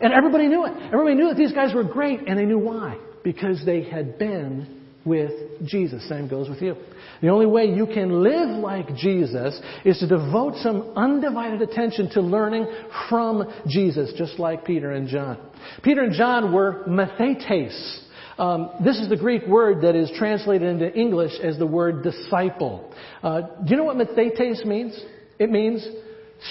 and 0.00 0.12
everybody 0.12 0.46
knew 0.46 0.64
it. 0.66 0.72
Everybody 0.92 1.16
knew 1.16 1.28
that 1.28 1.36
these 1.36 1.52
guys 1.52 1.74
were 1.74 1.84
great, 1.84 2.28
and 2.28 2.38
they 2.38 2.44
knew 2.44 2.58
why. 2.58 2.98
Because 3.24 3.62
they 3.66 3.82
had 3.82 4.18
been 4.18 4.78
with 5.04 5.32
Jesus. 5.64 6.08
Same 6.08 6.28
goes 6.28 6.48
with 6.48 6.62
you. 6.62 6.76
The 7.20 7.28
only 7.28 7.46
way 7.46 7.64
you 7.66 7.86
can 7.86 8.22
live 8.22 8.50
like 8.50 8.94
Jesus 8.94 9.60
is 9.84 9.98
to 9.98 10.06
devote 10.06 10.54
some 10.56 10.92
undivided 10.96 11.62
attention 11.62 12.10
to 12.10 12.20
learning 12.20 12.66
from 13.08 13.52
Jesus, 13.66 14.12
just 14.16 14.38
like 14.38 14.64
Peter 14.64 14.92
and 14.92 15.08
John. 15.08 15.38
Peter 15.82 16.02
and 16.02 16.12
John 16.12 16.52
were 16.52 16.84
mathetes. 16.86 18.04
Um, 18.38 18.70
this 18.84 19.00
is 19.00 19.08
the 19.08 19.16
Greek 19.16 19.44
word 19.48 19.82
that 19.82 19.96
is 19.96 20.12
translated 20.16 20.68
into 20.68 20.94
English 20.94 21.32
as 21.42 21.58
the 21.58 21.66
word 21.66 22.04
disciple. 22.04 22.94
Uh, 23.20 23.40
do 23.64 23.70
you 23.70 23.76
know 23.76 23.84
what 23.84 23.96
mathetes 23.96 24.64
means? 24.64 24.98
It 25.40 25.50
means 25.50 25.84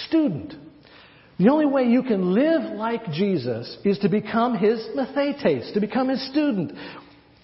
student. 0.06 0.54
The 1.38 1.48
only 1.50 1.66
way 1.66 1.84
you 1.84 2.02
can 2.02 2.34
live 2.34 2.62
like 2.76 3.12
Jesus 3.12 3.76
is 3.84 3.98
to 4.00 4.08
become 4.08 4.58
his 4.58 4.80
mathetes, 4.96 5.72
to 5.74 5.80
become 5.80 6.08
his 6.08 6.26
student, 6.30 6.72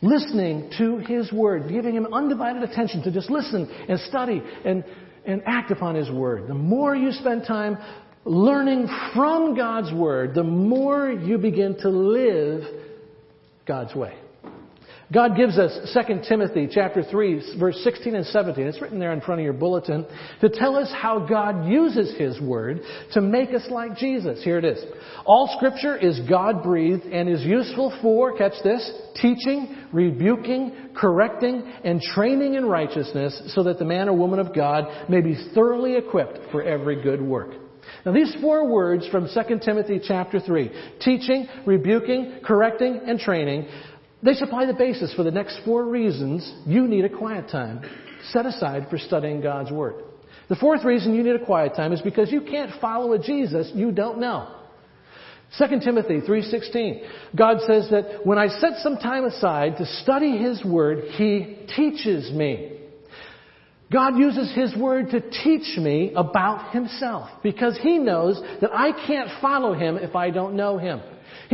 listening 0.03 0.71
to 0.79 0.99
his 0.99 1.33
word, 1.33 1.69
giving 1.69 1.95
him 1.95 2.13
undivided 2.13 2.63
attention 2.63 3.03
to 3.05 3.13
just 3.13 3.31
listen 3.31 3.71
and 3.89 4.01
study 4.01 4.43
and, 4.65 4.85
and 5.25 5.43
act 5.47 5.71
upon 5.71 5.95
his 5.95 6.11
word. 6.11 6.49
The 6.49 6.55
more 6.55 6.97
you 6.97 7.13
spend 7.13 7.45
time 7.47 7.79
learning 8.25 8.89
from 9.15 9.57
God's 9.57 9.93
word, 9.93 10.35
the 10.35 10.43
more 10.43 11.11
you 11.11 11.39
begin 11.39 11.79
to 11.81 11.89
live 11.89 12.65
God's 13.67 13.95
way. 13.95 14.15
God 15.13 15.37
gives 15.37 15.59
us 15.59 15.93
2 15.93 16.21
Timothy 16.29 16.69
chapter 16.71 17.03
3 17.03 17.57
verse 17.59 17.79
16 17.85 18.15
and 18.15 18.27
17. 18.27 18.67
It's 18.67 18.81
written 18.81 18.99
there 18.99 19.13
in 19.13 19.21
front 19.21 19.41
of 19.41 19.45
your 19.45 19.53
bulletin 19.53 20.07
to 20.41 20.49
tell 20.49 20.77
us 20.77 20.91
how 20.95 21.27
God 21.27 21.69
uses 21.69 22.17
His 22.17 22.41
Word 22.41 22.81
to 23.13 23.21
make 23.21 23.51
us 23.51 23.65
like 23.71 23.97
Jesus. 23.97 24.43
Here 24.43 24.59
it 24.59 24.65
is. 24.65 24.83
All 25.27 25.55
scripture 25.57 25.97
is 25.97 26.21
God 26.29 26.63
breathed 26.63 27.05
and 27.05 27.29
is 27.29 27.43
useful 27.43 27.97
for, 28.01 28.37
catch 28.37 28.55
this, 28.63 28.91
teaching, 29.21 29.77
rebuking, 29.93 30.91
correcting, 30.97 31.71
and 31.85 32.01
training 32.01 32.55
in 32.55 32.65
righteousness 32.65 33.53
so 33.55 33.63
that 33.65 33.79
the 33.79 33.85
man 33.85 34.09
or 34.09 34.17
woman 34.17 34.39
of 34.39 34.55
God 34.55 35.09
may 35.11 35.21
be 35.21 35.37
thoroughly 35.55 35.97
equipped 35.97 36.39
for 36.51 36.63
every 36.63 37.03
good 37.03 37.21
work. 37.21 37.51
Now 38.05 38.13
these 38.13 38.35
four 38.41 38.71
words 38.71 39.07
from 39.09 39.29
2 39.29 39.59
Timothy 39.65 40.01
chapter 40.03 40.41
3, 40.41 40.71
teaching, 41.01 41.47
rebuking, 41.67 42.41
correcting, 42.45 43.01
and 43.07 43.19
training, 43.19 43.69
they 44.25 44.35
supply 44.35 44.65
the 44.65 44.73
basis 44.73 45.13
for 45.15 45.23
the 45.23 45.31
next 45.31 45.61
four 45.65 45.85
reasons 45.85 46.51
you 46.67 46.89
need 46.89 47.05
a 47.05 47.11
quiet 47.11 47.49
time 47.51 47.83
set 48.33 48.47
aside 48.47 48.87
for 48.89 48.97
studying 48.97 49.43
God's 49.43 49.71
Word. 49.71 49.97
The 50.49 50.57
fourth 50.57 50.85
reason 50.85 51.15
you 51.15 51.23
need 51.23 51.37
a 51.37 51.45
quiet 51.45 51.75
time 51.77 51.93
is 51.93 52.01
because 52.01 52.33
you 52.33 52.41
can't 52.41 52.81
follow 52.81 53.13
a 53.13 53.19
Jesus 53.19 53.71
you 53.75 53.93
don't 53.93 54.19
know. 54.19 54.49
2 55.59 55.81
Timothy 55.81 56.21
3:16 56.21 57.07
God 57.37 57.59
says 57.67 57.89
that 57.91 58.27
when 58.27 58.39
I 58.39 58.49
set 58.49 58.79
some 58.79 58.97
time 58.97 59.25
aside 59.25 59.77
to 59.77 59.87
study 60.03 60.39
his 60.39 60.65
word 60.65 61.05
he 61.13 61.59
teaches 61.77 62.33
me. 62.33 62.71
God 63.93 64.17
uses 64.17 64.53
his 64.55 64.75
word 64.75 65.11
to 65.11 65.21
teach 65.21 65.79
me 65.79 66.13
about 66.17 66.73
himself 66.73 67.29
because 67.43 67.79
he 67.81 67.99
knows 67.99 68.41
that 68.61 68.71
I 68.73 68.91
can't 69.07 69.29
follow 69.41 69.75
him 69.75 69.99
if 69.99 70.17
I 70.17 70.31
don't 70.31 70.57
know 70.57 70.79
him. 70.79 71.01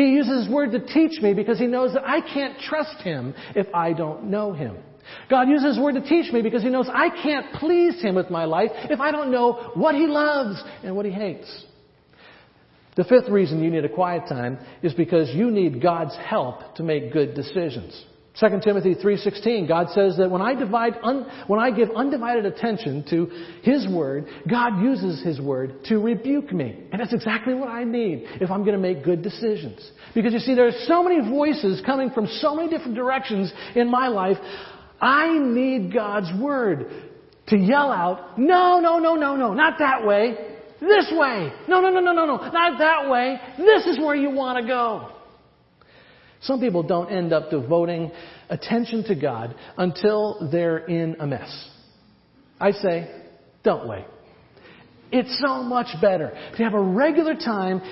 He 0.00 0.12
uses 0.12 0.44
his 0.44 0.48
word 0.48 0.72
to 0.72 0.80
teach 0.80 1.20
me 1.20 1.34
because 1.34 1.58
he 1.58 1.66
knows 1.66 1.92
that 1.92 2.08
I 2.08 2.22
can't 2.22 2.58
trust 2.58 3.02
him 3.02 3.34
if 3.54 3.66
I 3.74 3.92
don't 3.92 4.30
know 4.30 4.54
him. 4.54 4.78
God 5.28 5.46
uses 5.46 5.76
his 5.76 5.78
word 5.78 5.96
to 5.96 6.00
teach 6.00 6.32
me 6.32 6.40
because 6.40 6.62
he 6.62 6.70
knows 6.70 6.88
I 6.90 7.10
can't 7.22 7.52
please 7.56 8.00
him 8.00 8.14
with 8.14 8.30
my 8.30 8.46
life 8.46 8.70
if 8.88 8.98
I 8.98 9.10
don't 9.10 9.30
know 9.30 9.72
what 9.74 9.94
he 9.94 10.06
loves 10.06 10.62
and 10.82 10.96
what 10.96 11.04
he 11.04 11.12
hates. 11.12 11.66
The 12.96 13.04
fifth 13.04 13.28
reason 13.28 13.62
you 13.62 13.70
need 13.70 13.84
a 13.84 13.90
quiet 13.90 14.22
time 14.26 14.58
is 14.82 14.94
because 14.94 15.28
you 15.34 15.50
need 15.50 15.82
God's 15.82 16.16
help 16.16 16.76
to 16.76 16.82
make 16.82 17.12
good 17.12 17.34
decisions. 17.34 18.02
2 18.40 18.60
Timothy 18.64 18.94
3:16 18.94 19.68
God 19.68 19.90
says 19.90 20.16
that 20.16 20.30
when 20.30 20.40
I 20.40 20.54
divide 20.54 20.94
un, 21.02 21.26
when 21.46 21.60
I 21.60 21.70
give 21.70 21.90
undivided 21.90 22.46
attention 22.46 23.04
to 23.10 23.26
his 23.62 23.86
word 23.86 24.26
God 24.48 24.80
uses 24.82 25.22
his 25.22 25.38
word 25.40 25.84
to 25.86 25.98
rebuke 25.98 26.50
me. 26.50 26.84
And 26.90 27.00
that's 27.00 27.12
exactly 27.12 27.52
what 27.52 27.68
I 27.68 27.84
need 27.84 28.24
if 28.40 28.50
I'm 28.50 28.64
going 28.64 28.74
to 28.74 28.80
make 28.80 29.04
good 29.04 29.22
decisions. 29.22 29.90
Because 30.14 30.32
you 30.32 30.38
see 30.38 30.54
there 30.54 30.68
are 30.68 30.84
so 30.86 31.02
many 31.02 31.20
voices 31.28 31.82
coming 31.84 32.10
from 32.10 32.26
so 32.40 32.54
many 32.54 32.70
different 32.70 32.94
directions 32.94 33.52
in 33.74 33.90
my 33.90 34.08
life. 34.08 34.38
I 35.00 35.38
need 35.38 35.92
God's 35.92 36.30
word 36.40 36.90
to 37.48 37.56
yell 37.56 37.92
out 37.92 38.38
no 38.38 38.80
no 38.80 38.98
no 38.98 39.16
no 39.16 39.36
no 39.36 39.52
not 39.52 39.78
that 39.80 40.06
way. 40.06 40.46
This 40.80 41.12
way. 41.12 41.52
No 41.68 41.82
no 41.82 41.90
no 41.90 42.00
no 42.00 42.12
no 42.12 42.24
no 42.24 42.36
not 42.50 42.78
that 42.78 43.10
way. 43.10 43.38
This 43.58 43.84
is 43.84 43.98
where 43.98 44.14
you 44.14 44.30
want 44.30 44.58
to 44.58 44.66
go 44.66 45.19
some 46.42 46.60
people 46.60 46.82
don't 46.82 47.10
end 47.10 47.32
up 47.32 47.50
devoting 47.50 48.10
attention 48.48 49.04
to 49.04 49.14
God 49.14 49.54
until 49.76 50.48
they're 50.50 50.78
in 50.78 51.16
a 51.20 51.26
mess. 51.26 51.68
I 52.58 52.72
say, 52.72 53.10
don't 53.62 53.88
wait. 53.88 54.04
It's 55.12 55.40
so 55.40 55.62
much 55.62 55.88
better 56.00 56.30
to 56.56 56.62
have 56.62 56.74
a 56.74 56.80
regular 56.80 57.34
time 57.34 57.82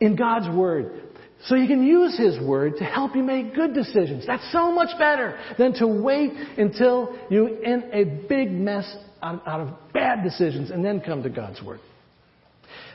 in 0.00 0.16
God's 0.16 0.48
Word 0.54 1.02
so 1.44 1.54
you 1.54 1.66
can 1.66 1.82
use 1.82 2.18
His 2.18 2.40
Word 2.40 2.76
to 2.78 2.84
help 2.84 3.14
you 3.14 3.22
make 3.22 3.54
good 3.54 3.74
decisions. 3.74 4.26
That's 4.26 4.50
so 4.52 4.72
much 4.72 4.98
better 4.98 5.38
than 5.58 5.74
to 5.74 5.86
wait 5.86 6.32
until 6.56 7.16
you're 7.30 7.62
in 7.62 7.90
a 7.92 8.04
big 8.26 8.50
mess 8.50 8.96
out 9.22 9.60
of 9.60 9.92
bad 9.92 10.22
decisions 10.24 10.70
and 10.70 10.84
then 10.84 11.00
come 11.00 11.22
to 11.22 11.30
God's 11.30 11.62
Word. 11.62 11.80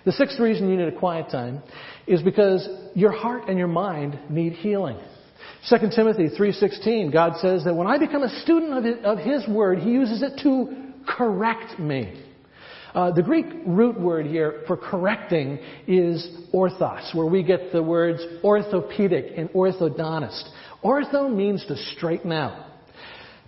The 0.05 0.11
sixth 0.11 0.39
reason 0.39 0.69
you 0.69 0.77
need 0.77 0.87
a 0.87 0.97
quiet 0.97 1.29
time 1.29 1.61
is 2.07 2.21
because 2.21 2.67
your 2.95 3.11
heart 3.11 3.47
and 3.47 3.57
your 3.57 3.67
mind 3.67 4.19
need 4.29 4.53
healing. 4.53 4.97
2 5.69 5.77
Timothy 5.95 6.29
3:16 6.29 7.11
God 7.11 7.37
says 7.37 7.63
that 7.65 7.75
when 7.75 7.87
I 7.87 7.97
become 7.97 8.23
a 8.23 8.41
student 8.41 8.73
of 8.73 8.83
his, 8.83 9.05
of 9.05 9.19
his 9.19 9.47
word 9.47 9.79
he 9.79 9.91
uses 9.91 10.23
it 10.23 10.39
to 10.43 10.75
correct 11.07 11.79
me. 11.79 12.13
Uh, 12.93 13.11
the 13.11 13.21
Greek 13.21 13.45
root 13.65 13.99
word 13.99 14.25
here 14.25 14.63
for 14.67 14.75
correcting 14.75 15.59
is 15.87 16.27
orthos, 16.53 17.15
where 17.15 17.27
we 17.27 17.41
get 17.41 17.71
the 17.71 17.81
words 17.81 18.21
orthopedic 18.43 19.33
and 19.37 19.49
orthodontist. 19.51 20.49
Ortho 20.83 21.33
means 21.33 21.65
to 21.67 21.77
straighten 21.95 22.31
out. 22.31 22.70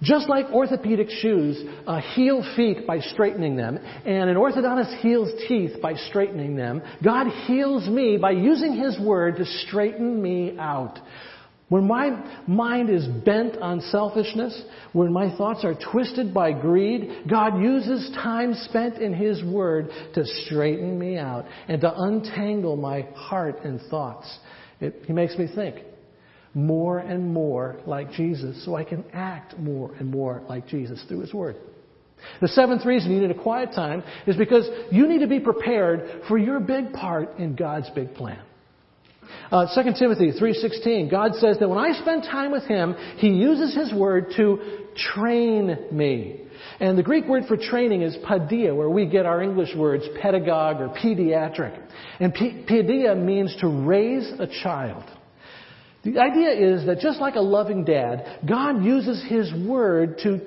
Just 0.03 0.27
like 0.27 0.47
orthopedic 0.47 1.09
shoes 1.09 1.63
uh, 1.87 2.01
heal 2.13 2.43
feet 2.57 2.85
by 2.85 2.99
straightening 2.99 3.55
them, 3.55 3.77
and 3.77 4.29
an 4.29 4.35
orthodontist 4.35 4.99
heals 4.99 5.31
teeth 5.47 5.81
by 5.81 5.93
straightening 5.95 6.55
them, 6.57 6.81
God 7.01 7.27
heals 7.47 7.87
me 7.87 8.17
by 8.17 8.31
using 8.31 8.75
His 8.75 8.99
Word 8.99 9.37
to 9.37 9.45
straighten 9.45 10.21
me 10.21 10.57
out. 10.59 10.99
When 11.69 11.87
my 11.87 12.21
mind 12.47 12.89
is 12.89 13.07
bent 13.07 13.57
on 13.57 13.79
selfishness, 13.79 14.61
when 14.91 15.13
my 15.13 15.35
thoughts 15.37 15.63
are 15.63 15.73
twisted 15.91 16.33
by 16.33 16.51
greed, 16.51 17.23
God 17.29 17.61
uses 17.61 18.11
time 18.13 18.53
spent 18.55 18.97
in 18.97 19.13
His 19.13 19.41
Word 19.41 19.89
to 20.15 20.25
straighten 20.45 20.99
me 20.99 21.17
out 21.17 21.45
and 21.69 21.79
to 21.79 21.93
untangle 21.95 22.75
my 22.75 23.07
heart 23.15 23.63
and 23.63 23.79
thoughts. 23.89 24.37
It, 24.81 25.03
he 25.07 25.13
makes 25.13 25.37
me 25.37 25.47
think 25.55 25.77
more 26.53 26.99
and 26.99 27.33
more 27.33 27.77
like 27.85 28.11
Jesus 28.11 28.63
so 28.63 28.75
I 28.75 28.83
can 28.83 29.03
act 29.13 29.57
more 29.57 29.93
and 29.95 30.09
more 30.09 30.43
like 30.47 30.67
Jesus 30.67 31.03
through 31.07 31.21
His 31.21 31.33
Word. 31.33 31.55
The 32.41 32.47
seventh 32.47 32.85
reason 32.85 33.11
you 33.11 33.21
need 33.21 33.31
a 33.31 33.41
quiet 33.41 33.73
time 33.73 34.03
is 34.27 34.35
because 34.35 34.67
you 34.91 35.07
need 35.07 35.19
to 35.19 35.27
be 35.27 35.39
prepared 35.39 36.23
for 36.27 36.37
your 36.37 36.59
big 36.59 36.93
part 36.93 37.37
in 37.37 37.55
God's 37.55 37.89
big 37.89 38.13
plan. 38.13 38.39
Uh, 39.51 39.67
2 39.73 39.91
Timothy 39.97 40.31
3.16, 40.31 41.11
God 41.11 41.35
says 41.35 41.57
that 41.59 41.69
when 41.69 41.77
I 41.77 41.93
spend 41.99 42.23
time 42.23 42.51
with 42.51 42.63
Him, 42.63 42.95
He 43.17 43.29
uses 43.29 43.75
His 43.75 43.93
Word 43.93 44.27
to 44.37 44.59
train 45.13 45.77
me. 45.91 46.41
And 46.79 46.97
the 46.97 47.03
Greek 47.03 47.25
word 47.25 47.43
for 47.47 47.57
training 47.57 48.01
is 48.03 48.15
paideia, 48.25 48.75
where 48.75 48.89
we 48.89 49.05
get 49.05 49.25
our 49.25 49.41
English 49.41 49.75
words 49.75 50.05
pedagogue 50.21 50.81
or 50.81 50.89
pediatric. 50.89 51.77
And 52.19 52.33
paideia 52.33 53.15
means 53.15 53.55
to 53.59 53.67
raise 53.67 54.31
a 54.39 54.47
child. 54.63 55.03
The 56.03 56.19
idea 56.19 56.51
is 56.51 56.85
that 56.85 56.99
just 56.99 57.19
like 57.21 57.35
a 57.35 57.41
loving 57.41 57.85
dad, 57.85 58.39
God 58.47 58.83
uses 58.83 59.23
His 59.29 59.53
Word 59.65 60.17
to 60.23 60.41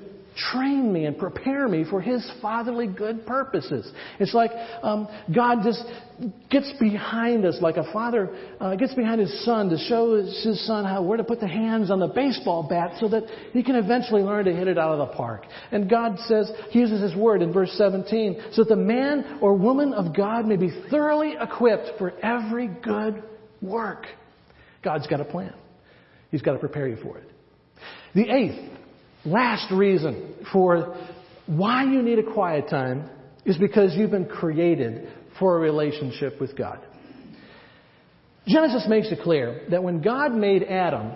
train 0.52 0.92
me 0.92 1.06
and 1.06 1.16
prepare 1.16 1.66
me 1.66 1.84
for 1.88 1.98
His 1.98 2.30
fatherly 2.42 2.86
good 2.86 3.24
purposes. 3.24 3.90
It's 4.20 4.34
like 4.34 4.50
um, 4.82 5.08
God 5.34 5.60
just 5.64 5.82
gets 6.50 6.70
behind 6.78 7.46
us, 7.46 7.56
like 7.62 7.78
a 7.78 7.90
father 7.90 8.36
uh, 8.60 8.74
gets 8.76 8.92
behind 8.92 9.20
his 9.20 9.44
son 9.44 9.70
to 9.70 9.78
show 9.78 10.16
his 10.16 10.66
son 10.66 10.84
how 10.84 11.02
where 11.02 11.16
to 11.16 11.24
put 11.24 11.40
the 11.40 11.48
hands 11.48 11.90
on 11.90 12.00
the 12.00 12.06
baseball 12.06 12.66
bat 12.68 12.96
so 13.00 13.08
that 13.08 13.24
he 13.52 13.62
can 13.62 13.76
eventually 13.76 14.22
learn 14.22 14.44
to 14.44 14.54
hit 14.54 14.68
it 14.68 14.78
out 14.78 14.92
of 14.92 15.08
the 15.08 15.14
park. 15.14 15.44
And 15.72 15.88
God 15.88 16.18
says 16.26 16.50
He 16.70 16.80
uses 16.80 17.00
His 17.00 17.14
Word 17.14 17.40
in 17.40 17.52
verse 17.52 17.72
17 17.78 18.42
so 18.52 18.62
that 18.62 18.68
the 18.68 18.76
man 18.76 19.38
or 19.40 19.54
woman 19.54 19.94
of 19.94 20.14
God 20.14 20.46
may 20.46 20.56
be 20.56 20.70
thoroughly 20.90 21.34
equipped 21.40 21.98
for 21.98 22.12
every 22.22 22.68
good 22.68 23.22
work. 23.62 24.06
God's 24.86 25.08
got 25.08 25.20
a 25.20 25.24
plan. 25.24 25.52
He's 26.30 26.42
got 26.42 26.52
to 26.52 26.60
prepare 26.60 26.86
you 26.86 26.96
for 27.02 27.18
it. 27.18 27.28
The 28.14 28.30
eighth, 28.30 28.70
last 29.24 29.72
reason 29.72 30.46
for 30.52 30.96
why 31.46 31.82
you 31.82 32.02
need 32.02 32.20
a 32.20 32.32
quiet 32.32 32.70
time 32.70 33.10
is 33.44 33.58
because 33.58 33.96
you've 33.96 34.12
been 34.12 34.28
created 34.28 35.08
for 35.40 35.56
a 35.56 35.60
relationship 35.60 36.40
with 36.40 36.56
God. 36.56 36.78
Genesis 38.46 38.86
makes 38.88 39.10
it 39.10 39.18
clear 39.24 39.62
that 39.72 39.82
when 39.82 40.02
God 40.02 40.32
made 40.32 40.62
Adam, 40.62 41.14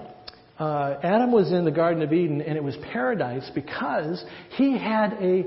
uh, 0.59 0.97
Adam 1.05 1.31
was 1.31 1.53
in 1.53 1.65
the 1.65 1.71
Garden 1.71 2.03
of 2.03 2.13
Eden 2.13 2.41
and 2.41 2.57
it 2.57 2.65
was 2.65 2.77
paradise 2.93 3.49
because 3.55 4.25
he 4.57 4.77
had 4.77 5.13
a 5.21 5.45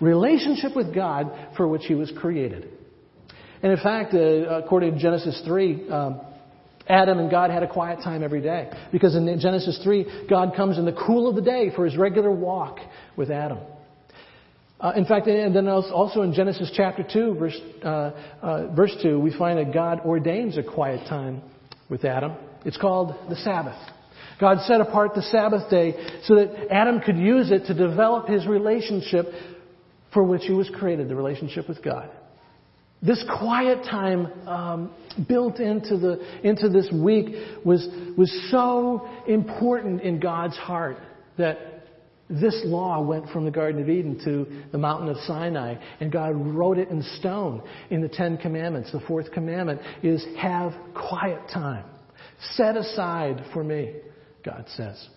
relationship 0.00 0.74
with 0.74 0.94
God 0.94 1.30
for 1.58 1.68
which 1.68 1.82
he 1.84 1.94
was 1.94 2.10
created. 2.16 2.70
And 3.62 3.70
in 3.70 3.78
fact, 3.82 4.14
uh, 4.14 4.62
according 4.64 4.94
to 4.94 4.98
Genesis 4.98 5.42
3, 5.44 5.90
um, 5.90 6.20
Adam 6.88 7.18
and 7.18 7.30
God 7.30 7.50
had 7.50 7.62
a 7.62 7.68
quiet 7.68 8.00
time 8.02 8.22
every 8.22 8.40
day. 8.40 8.70
Because 8.92 9.16
in 9.16 9.26
Genesis 9.40 9.80
3, 9.82 10.26
God 10.28 10.54
comes 10.56 10.78
in 10.78 10.84
the 10.84 10.92
cool 11.06 11.28
of 11.28 11.34
the 11.34 11.42
day 11.42 11.70
for 11.74 11.84
his 11.84 11.96
regular 11.96 12.30
walk 12.30 12.78
with 13.16 13.30
Adam. 13.30 13.58
Uh, 14.78 14.92
in 14.94 15.06
fact, 15.06 15.26
and 15.26 15.56
then 15.56 15.68
also 15.68 16.22
in 16.22 16.34
Genesis 16.34 16.70
chapter 16.74 17.02
2, 17.10 17.34
verse, 17.34 17.60
uh, 17.82 18.10
uh, 18.42 18.74
verse 18.74 18.94
2, 19.02 19.18
we 19.18 19.36
find 19.36 19.58
that 19.58 19.72
God 19.72 20.00
ordains 20.00 20.58
a 20.58 20.62
quiet 20.62 21.08
time 21.08 21.42
with 21.88 22.04
Adam. 22.04 22.34
It's 22.64 22.76
called 22.76 23.14
the 23.30 23.36
Sabbath. 23.36 23.78
God 24.38 24.58
set 24.66 24.82
apart 24.82 25.14
the 25.14 25.22
Sabbath 25.22 25.70
day 25.70 25.94
so 26.24 26.34
that 26.34 26.70
Adam 26.70 27.00
could 27.00 27.16
use 27.16 27.50
it 27.50 27.66
to 27.66 27.74
develop 27.74 28.28
his 28.28 28.46
relationship 28.46 29.26
for 30.12 30.22
which 30.22 30.42
he 30.44 30.52
was 30.52 30.68
created, 30.74 31.08
the 31.08 31.16
relationship 31.16 31.68
with 31.68 31.82
God. 31.82 32.10
This 33.02 33.22
quiet 33.38 33.84
time 33.84 34.48
um, 34.48 34.94
built 35.28 35.60
into, 35.60 35.98
the, 35.98 36.40
into 36.42 36.68
this 36.68 36.88
week 36.92 37.34
was, 37.64 37.86
was 38.16 38.48
so 38.50 39.08
important 39.28 40.00
in 40.02 40.18
God's 40.18 40.56
heart 40.56 40.98
that 41.36 41.58
this 42.28 42.60
law 42.64 43.00
went 43.00 43.28
from 43.28 43.44
the 43.44 43.50
Garden 43.50 43.80
of 43.80 43.88
Eden 43.88 44.18
to 44.24 44.46
the 44.72 44.78
mountain 44.78 45.08
of 45.08 45.16
Sinai, 45.18 45.76
and 46.00 46.10
God 46.10 46.30
wrote 46.34 46.78
it 46.78 46.88
in 46.88 47.02
stone 47.18 47.62
in 47.90 48.00
the 48.00 48.08
Ten 48.08 48.36
Commandments. 48.36 48.90
The 48.90 49.00
fourth 49.00 49.30
commandment 49.30 49.80
is 50.02 50.24
have 50.38 50.72
quiet 50.94 51.40
time. 51.52 51.84
Set 52.52 52.76
aside 52.76 53.44
for 53.52 53.62
me, 53.62 53.94
God 54.44 54.64
says. 54.76 55.08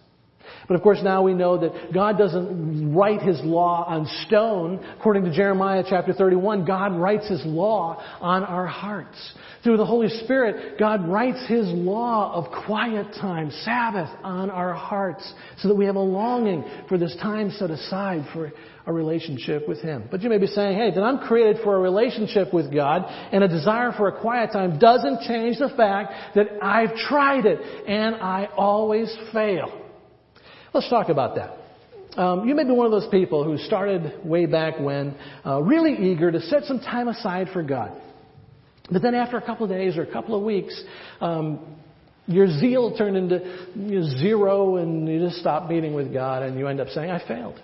But 0.67 0.75
of 0.75 0.81
course, 0.81 0.99
now 1.03 1.23
we 1.23 1.33
know 1.33 1.57
that 1.59 1.93
God 1.93 2.17
doesn't 2.17 2.93
write 2.93 3.21
His 3.21 3.39
law 3.41 3.85
on 3.87 4.05
stone. 4.27 4.79
According 4.99 5.25
to 5.25 5.33
Jeremiah 5.33 5.83
chapter 5.87 6.13
31, 6.13 6.65
God 6.65 6.95
writes 6.95 7.27
His 7.27 7.43
law 7.45 8.03
on 8.19 8.43
our 8.43 8.67
hearts. 8.67 9.17
Through 9.63 9.77
the 9.77 9.85
Holy 9.85 10.09
Spirit, 10.23 10.79
God 10.79 11.07
writes 11.07 11.45
His 11.47 11.67
law 11.67 12.33
of 12.33 12.65
quiet 12.65 13.07
time, 13.19 13.51
Sabbath, 13.63 14.09
on 14.23 14.49
our 14.49 14.73
hearts 14.73 15.33
so 15.61 15.67
that 15.67 15.75
we 15.75 15.85
have 15.85 15.95
a 15.95 15.99
longing 15.99 16.63
for 16.87 16.97
this 16.97 17.15
time 17.21 17.51
set 17.51 17.69
aside 17.69 18.25
for 18.33 18.51
a 18.85 18.93
relationship 18.93 19.67
with 19.67 19.81
Him. 19.81 20.07
But 20.09 20.21
you 20.21 20.29
may 20.29 20.37
be 20.37 20.47
saying, 20.47 20.77
hey, 20.77 20.91
then 20.91 21.03
I'm 21.03 21.19
created 21.19 21.61
for 21.63 21.75
a 21.75 21.79
relationship 21.79 22.53
with 22.53 22.73
God 22.73 23.03
and 23.31 23.43
a 23.43 23.47
desire 23.47 23.91
for 23.95 24.07
a 24.07 24.19
quiet 24.19 24.51
time 24.51 24.79
doesn't 24.79 25.21
change 25.21 25.59
the 25.59 25.69
fact 25.75 26.35
that 26.35 26.47
I've 26.61 26.95
tried 26.95 27.45
it 27.45 27.59
and 27.87 28.15
I 28.15 28.49
always 28.57 29.15
fail. 29.33 29.88
Let's 30.73 30.89
talk 30.89 31.09
about 31.09 31.35
that. 31.35 32.19
Um, 32.19 32.47
you 32.47 32.55
may 32.55 32.63
be 32.63 32.71
one 32.71 32.85
of 32.85 32.91
those 32.91 33.07
people 33.09 33.43
who 33.43 33.57
started 33.57 34.25
way 34.25 34.45
back 34.45 34.79
when, 34.79 35.15
uh, 35.45 35.61
really 35.61 36.11
eager 36.11 36.31
to 36.31 36.41
set 36.41 36.63
some 36.65 36.79
time 36.79 37.07
aside 37.07 37.49
for 37.53 37.63
God. 37.63 37.99
But 38.91 39.01
then 39.01 39.13
after 39.13 39.37
a 39.37 39.41
couple 39.41 39.65
of 39.65 39.69
days 39.69 39.97
or 39.97 40.03
a 40.03 40.11
couple 40.11 40.35
of 40.35 40.43
weeks, 40.43 40.83
um, 41.21 41.59
your 42.25 42.47
zeal 42.59 42.95
turned 42.97 43.17
into 43.17 44.17
zero 44.19 44.77
and 44.77 45.07
you 45.07 45.19
just 45.19 45.37
stopped 45.37 45.69
meeting 45.69 45.93
with 45.93 46.11
God 46.11 46.43
and 46.43 46.57
you 46.57 46.67
end 46.67 46.79
up 46.79 46.89
saying, 46.89 47.09
I 47.09 47.25
failed. 47.27 47.59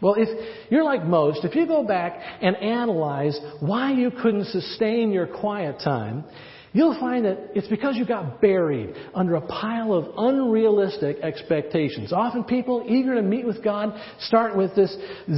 Well, 0.00 0.14
if 0.18 0.28
you're 0.70 0.84
like 0.84 1.04
most, 1.04 1.44
if 1.44 1.54
you 1.54 1.66
go 1.66 1.84
back 1.84 2.18
and 2.42 2.56
analyze 2.56 3.38
why 3.60 3.92
you 3.92 4.10
couldn't 4.10 4.46
sustain 4.46 5.12
your 5.12 5.26
quiet 5.26 5.76
time, 5.82 6.24
you'll 6.74 6.98
find 7.00 7.24
that 7.24 7.38
it's 7.54 7.68
because 7.68 7.96
you 7.96 8.04
got 8.04 8.42
buried 8.42 8.94
under 9.14 9.36
a 9.36 9.40
pile 9.40 9.94
of 9.94 10.12
unrealistic 10.18 11.18
expectations. 11.22 12.12
Often 12.12 12.44
people 12.44 12.84
eager 12.86 13.14
to 13.14 13.22
meet 13.22 13.46
with 13.46 13.64
God 13.64 13.98
start 14.18 14.54
with 14.54 14.74
this 14.74 14.94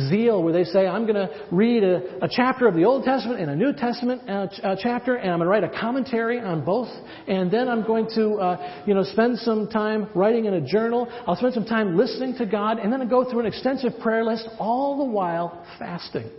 zeal 0.09 0.43
where 0.43 0.53
they 0.53 0.65
say, 0.65 0.87
I'm 0.87 1.07
going 1.07 1.15
to 1.15 1.47
read 1.53 1.85
a, 1.85 2.25
a, 2.25 2.29
chapter 2.29 2.67
of 2.67 2.75
the 2.75 2.85
Old 2.85 3.05
Testament 3.05 3.41
and 3.41 3.51
a 3.51 3.57
New 3.57 3.73
Testament 3.75 4.23
uh, 4.29 4.49
uh, 4.63 4.77
chapter 4.83 5.17
and 5.17 5.31
I'm 5.31 5.39
going 5.39 5.47
to 5.47 5.51
write 5.51 5.65
a 5.65 5.81
commentary 5.81 6.41
on 6.41 6.65
both 6.65 6.89
and 7.29 7.51
then 7.51 7.69
I'm 7.69 7.87
going 7.87 8.09
to, 8.15 8.35
uh, 8.37 8.83
you 8.87 8.95
know, 8.95 9.05
spend 9.05 9.39
some 9.39 9.69
time 9.69 10.09
writing 10.15 10.47
in 10.47 10.55
a 10.55 10.61
journal. 10.61 11.07
I'll 11.27 11.37
spend 11.37 11.53
some 11.53 11.67
time 11.67 11.97
listening 11.99 12.35
to 12.39 12.47
God 12.47 12.79
and 12.79 12.91
then 12.91 13.03
I'll 13.03 13.09
go 13.09 13.31
through 13.31 13.41
an 13.41 13.47
extensive 13.47 13.93
prayer 14.01 14.25
list 14.25 14.49
all 14.59 14.97
the 14.99 15.13
while 15.13 15.65
fasting. 15.79 16.31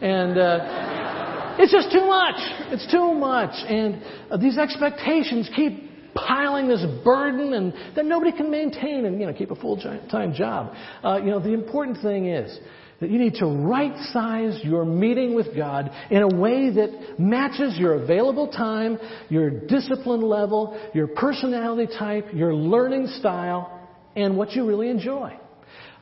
And, 0.00 0.38
uh, 0.38 1.39
it's 1.58 1.72
just 1.72 1.92
too 1.92 2.06
much. 2.06 2.36
It's 2.72 2.90
too 2.90 3.14
much. 3.14 3.54
And 3.68 4.02
uh, 4.30 4.36
these 4.36 4.58
expectations 4.58 5.50
keep 5.54 6.14
piling 6.14 6.68
this 6.68 6.84
burden 7.04 7.54
and 7.54 7.72
that 7.96 8.04
nobody 8.04 8.32
can 8.32 8.50
maintain 8.50 9.04
and, 9.04 9.20
you 9.20 9.26
know, 9.26 9.32
keep 9.32 9.50
a 9.50 9.56
full-time 9.56 10.34
job. 10.34 10.74
Uh, 11.04 11.18
you 11.18 11.30
know, 11.30 11.40
the 11.40 11.52
important 11.52 12.02
thing 12.02 12.26
is 12.26 12.58
that 13.00 13.10
you 13.10 13.18
need 13.18 13.34
to 13.34 13.46
right 13.46 13.96
size 14.12 14.60
your 14.62 14.84
meeting 14.84 15.34
with 15.34 15.56
God 15.56 15.90
in 16.10 16.22
a 16.22 16.28
way 16.28 16.70
that 16.70 17.18
matches 17.18 17.78
your 17.78 17.94
available 18.02 18.48
time, 18.48 18.98
your 19.28 19.50
discipline 19.50 20.20
level, 20.20 20.78
your 20.92 21.06
personality 21.06 21.90
type, 21.98 22.26
your 22.34 22.54
learning 22.54 23.06
style, 23.18 23.88
and 24.16 24.36
what 24.36 24.52
you 24.52 24.66
really 24.66 24.90
enjoy. 24.90 25.34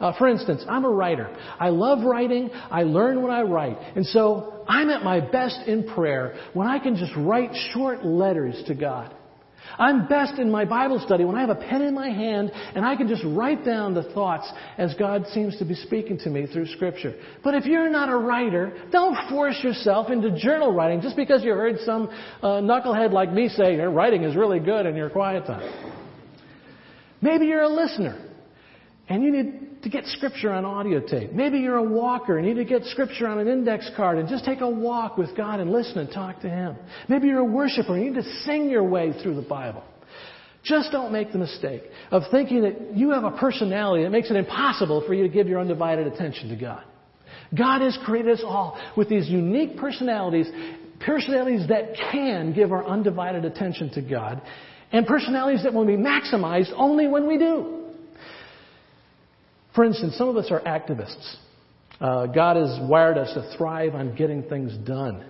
Uh, 0.00 0.16
for 0.16 0.28
instance, 0.28 0.64
I'm 0.68 0.84
a 0.84 0.90
writer. 0.90 1.28
I 1.58 1.70
love 1.70 2.04
writing. 2.04 2.50
I 2.70 2.84
learn 2.84 3.22
when 3.22 3.32
I 3.32 3.42
write. 3.42 3.78
And 3.96 4.06
so 4.06 4.64
I'm 4.68 4.90
at 4.90 5.02
my 5.02 5.20
best 5.20 5.66
in 5.66 5.88
prayer 5.88 6.38
when 6.54 6.68
I 6.68 6.78
can 6.78 6.96
just 6.96 7.12
write 7.16 7.50
short 7.72 8.04
letters 8.04 8.62
to 8.68 8.74
God. 8.74 9.14
I'm 9.76 10.08
best 10.08 10.38
in 10.38 10.50
my 10.50 10.64
Bible 10.64 11.00
study 11.04 11.24
when 11.24 11.36
I 11.36 11.40
have 11.40 11.50
a 11.50 11.54
pen 11.54 11.82
in 11.82 11.94
my 11.94 12.08
hand 12.08 12.50
and 12.52 12.84
I 12.84 12.96
can 12.96 13.08
just 13.08 13.22
write 13.24 13.64
down 13.64 13.92
the 13.92 14.04
thoughts 14.14 14.50
as 14.78 14.94
God 14.94 15.26
seems 15.32 15.56
to 15.58 15.64
be 15.64 15.74
speaking 15.74 16.18
to 16.20 16.30
me 16.30 16.46
through 16.46 16.66
Scripture. 16.66 17.14
But 17.44 17.54
if 17.54 17.66
you're 17.66 17.90
not 17.90 18.08
a 18.08 18.16
writer, 18.16 18.72
don't 18.90 19.16
force 19.28 19.58
yourself 19.62 20.10
into 20.10 20.38
journal 20.38 20.72
writing 20.72 21.00
just 21.00 21.16
because 21.16 21.42
you 21.42 21.50
heard 21.50 21.76
some 21.84 22.08
uh, 22.42 22.60
knucklehead 22.60 23.12
like 23.12 23.32
me 23.32 23.48
say 23.48 23.74
your 23.74 23.90
writing 23.90 24.24
is 24.24 24.36
really 24.36 24.60
good 24.60 24.86
in 24.86 24.96
your 24.96 25.10
quiet 25.10 25.46
time. 25.46 25.96
Maybe 27.20 27.46
you're 27.46 27.62
a 27.62 27.68
listener 27.68 28.24
and 29.08 29.22
you 29.22 29.30
need 29.30 29.67
to 29.82 29.88
get 29.88 30.04
scripture 30.06 30.50
on 30.50 30.64
audio 30.64 31.00
tape. 31.00 31.32
Maybe 31.32 31.58
you're 31.58 31.76
a 31.76 31.82
walker 31.82 32.38
and 32.38 32.46
you 32.46 32.54
need 32.54 32.60
to 32.60 32.68
get 32.68 32.84
scripture 32.86 33.26
on 33.28 33.38
an 33.38 33.48
index 33.48 33.90
card 33.96 34.18
and 34.18 34.28
just 34.28 34.44
take 34.44 34.60
a 34.60 34.68
walk 34.68 35.16
with 35.16 35.36
God 35.36 35.60
and 35.60 35.70
listen 35.70 35.98
and 35.98 36.10
talk 36.10 36.40
to 36.40 36.48
Him. 36.48 36.76
Maybe 37.08 37.28
you're 37.28 37.40
a 37.40 37.44
worshiper 37.44 37.94
and 37.94 38.04
you 38.04 38.10
need 38.10 38.22
to 38.22 38.30
sing 38.44 38.68
your 38.68 38.84
way 38.84 39.12
through 39.22 39.36
the 39.36 39.42
Bible. 39.42 39.84
Just 40.64 40.90
don't 40.90 41.12
make 41.12 41.32
the 41.32 41.38
mistake 41.38 41.82
of 42.10 42.22
thinking 42.30 42.62
that 42.62 42.96
you 42.96 43.10
have 43.10 43.24
a 43.24 43.30
personality 43.30 44.02
that 44.02 44.10
makes 44.10 44.30
it 44.30 44.36
impossible 44.36 45.04
for 45.06 45.14
you 45.14 45.22
to 45.22 45.28
give 45.28 45.46
your 45.46 45.60
undivided 45.60 46.06
attention 46.06 46.48
to 46.48 46.56
God. 46.56 46.82
God 47.56 47.80
has 47.80 47.96
created 48.04 48.32
us 48.32 48.42
all 48.44 48.78
with 48.96 49.08
these 49.08 49.28
unique 49.28 49.76
personalities, 49.76 50.46
personalities 51.00 51.68
that 51.68 51.94
can 52.12 52.52
give 52.52 52.72
our 52.72 52.84
undivided 52.84 53.44
attention 53.44 53.90
to 53.92 54.02
God, 54.02 54.42
and 54.92 55.06
personalities 55.06 55.62
that 55.62 55.72
will 55.72 55.86
be 55.86 55.96
maximized 55.96 56.72
only 56.76 57.06
when 57.06 57.26
we 57.26 57.38
do. 57.38 57.77
For 59.78 59.84
instance, 59.84 60.16
some 60.18 60.28
of 60.28 60.36
us 60.36 60.50
are 60.50 60.60
activists. 60.62 61.36
Uh, 62.00 62.26
God 62.26 62.56
has 62.56 62.80
wired 62.90 63.16
us 63.16 63.32
to 63.34 63.56
thrive 63.56 63.94
on 63.94 64.16
getting 64.16 64.42
things 64.42 64.76
done. 64.78 65.24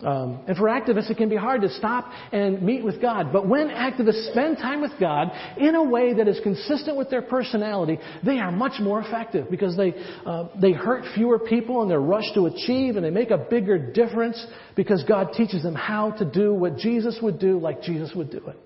Um, 0.00 0.40
and 0.48 0.56
for 0.56 0.64
activists, 0.64 1.08
it 1.10 1.16
can 1.16 1.28
be 1.28 1.36
hard 1.36 1.60
to 1.60 1.68
stop 1.68 2.10
and 2.32 2.60
meet 2.60 2.84
with 2.84 3.00
God. 3.00 3.32
But 3.32 3.46
when 3.46 3.68
activists 3.68 4.32
spend 4.32 4.56
time 4.56 4.80
with 4.80 4.90
God 4.98 5.30
in 5.58 5.76
a 5.76 5.84
way 5.84 6.12
that 6.14 6.26
is 6.26 6.40
consistent 6.42 6.96
with 6.96 7.08
their 7.08 7.22
personality, 7.22 8.00
they 8.26 8.40
are 8.40 8.50
much 8.50 8.80
more 8.80 9.00
effective 9.00 9.48
because 9.48 9.76
they 9.76 9.94
uh, 10.26 10.48
they 10.60 10.72
hurt 10.72 11.04
fewer 11.14 11.38
people 11.38 11.80
and 11.82 11.88
they're 11.88 12.00
rushed 12.00 12.34
to 12.34 12.46
achieve, 12.46 12.96
and 12.96 13.04
they 13.04 13.10
make 13.10 13.30
a 13.30 13.38
bigger 13.38 13.78
difference 13.78 14.44
because 14.74 15.04
God 15.04 15.34
teaches 15.34 15.62
them 15.62 15.76
how 15.76 16.10
to 16.18 16.24
do 16.24 16.52
what 16.52 16.78
Jesus 16.78 17.20
would 17.22 17.38
do, 17.38 17.60
like 17.60 17.82
Jesus 17.82 18.10
would 18.16 18.32
do 18.32 18.44
it. 18.44 18.56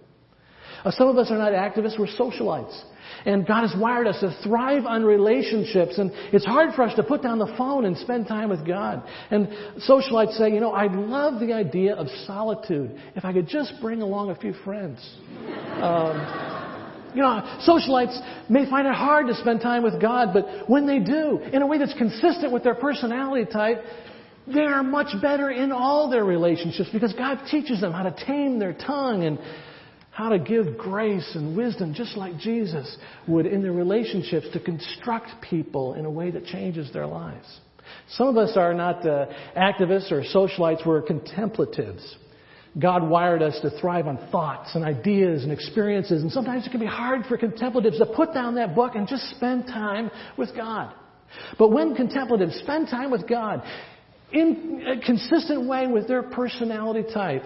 Uh, 0.86 0.90
some 0.90 1.08
of 1.08 1.18
us 1.18 1.30
are 1.30 1.36
not 1.36 1.52
activists; 1.52 1.98
we're 1.98 2.06
socialites. 2.06 2.82
And 3.24 3.46
God 3.46 3.68
has 3.68 3.74
wired 3.78 4.06
us 4.06 4.20
to 4.20 4.36
thrive 4.42 4.86
on 4.86 5.04
relationships. 5.04 5.98
And 5.98 6.10
it's 6.32 6.44
hard 6.44 6.74
for 6.74 6.82
us 6.82 6.94
to 6.96 7.02
put 7.02 7.22
down 7.22 7.38
the 7.38 7.52
phone 7.56 7.84
and 7.84 7.96
spend 7.98 8.28
time 8.28 8.48
with 8.48 8.66
God. 8.66 9.02
And 9.30 9.48
socialites 9.88 10.36
say, 10.36 10.52
you 10.52 10.60
know, 10.60 10.72
I 10.72 10.92
love 10.92 11.40
the 11.40 11.52
idea 11.52 11.94
of 11.94 12.08
solitude. 12.26 12.98
If 13.14 13.24
I 13.24 13.32
could 13.32 13.48
just 13.48 13.74
bring 13.80 14.02
along 14.02 14.30
a 14.30 14.36
few 14.36 14.54
friends. 14.64 14.98
Um, 15.80 16.60
you 17.14 17.20
know, 17.20 17.42
socialites 17.68 18.18
may 18.48 18.68
find 18.68 18.86
it 18.86 18.94
hard 18.94 19.26
to 19.26 19.34
spend 19.34 19.60
time 19.60 19.82
with 19.82 20.00
God, 20.00 20.30
but 20.32 20.68
when 20.68 20.86
they 20.86 20.98
do, 20.98 21.38
in 21.52 21.60
a 21.62 21.66
way 21.66 21.78
that's 21.78 21.94
consistent 21.94 22.52
with 22.52 22.64
their 22.64 22.74
personality 22.74 23.50
type, 23.50 23.82
they 24.46 24.60
are 24.60 24.82
much 24.82 25.08
better 25.20 25.50
in 25.50 25.72
all 25.72 26.10
their 26.10 26.24
relationships 26.24 26.88
because 26.92 27.12
God 27.12 27.40
teaches 27.50 27.80
them 27.80 27.92
how 27.92 28.02
to 28.02 28.24
tame 28.26 28.58
their 28.58 28.72
tongue 28.72 29.24
and 29.24 29.38
how 30.12 30.28
to 30.28 30.38
give 30.38 30.76
grace 30.76 31.28
and 31.34 31.56
wisdom 31.56 31.94
just 31.94 32.16
like 32.18 32.38
Jesus 32.38 32.96
would 33.26 33.46
in 33.46 33.62
their 33.62 33.72
relationships 33.72 34.46
to 34.52 34.60
construct 34.60 35.30
people 35.40 35.94
in 35.94 36.04
a 36.04 36.10
way 36.10 36.30
that 36.30 36.44
changes 36.44 36.92
their 36.92 37.06
lives. 37.06 37.46
Some 38.10 38.28
of 38.28 38.36
us 38.36 38.56
are 38.56 38.74
not 38.74 39.06
uh, 39.06 39.26
activists 39.56 40.12
or 40.12 40.22
socialites, 40.22 40.86
we're 40.86 41.00
contemplatives. 41.02 42.16
God 42.78 43.08
wired 43.08 43.42
us 43.42 43.58
to 43.62 43.70
thrive 43.80 44.06
on 44.06 44.18
thoughts 44.30 44.74
and 44.74 44.84
ideas 44.84 45.44
and 45.44 45.52
experiences, 45.52 46.22
and 46.22 46.30
sometimes 46.30 46.66
it 46.66 46.70
can 46.70 46.80
be 46.80 46.86
hard 46.86 47.24
for 47.26 47.36
contemplatives 47.38 47.98
to 47.98 48.06
put 48.06 48.32
down 48.34 48.54
that 48.56 48.74
book 48.74 48.94
and 48.94 49.08
just 49.08 49.28
spend 49.30 49.66
time 49.66 50.10
with 50.36 50.54
God. 50.54 50.94
But 51.58 51.68
when 51.68 51.94
contemplatives 51.94 52.54
spend 52.56 52.88
time 52.88 53.10
with 53.10 53.26
God 53.26 53.62
in 54.30 54.84
a 54.86 55.04
consistent 55.04 55.66
way 55.68 55.86
with 55.86 56.06
their 56.06 56.22
personality 56.22 57.04
type, 57.12 57.42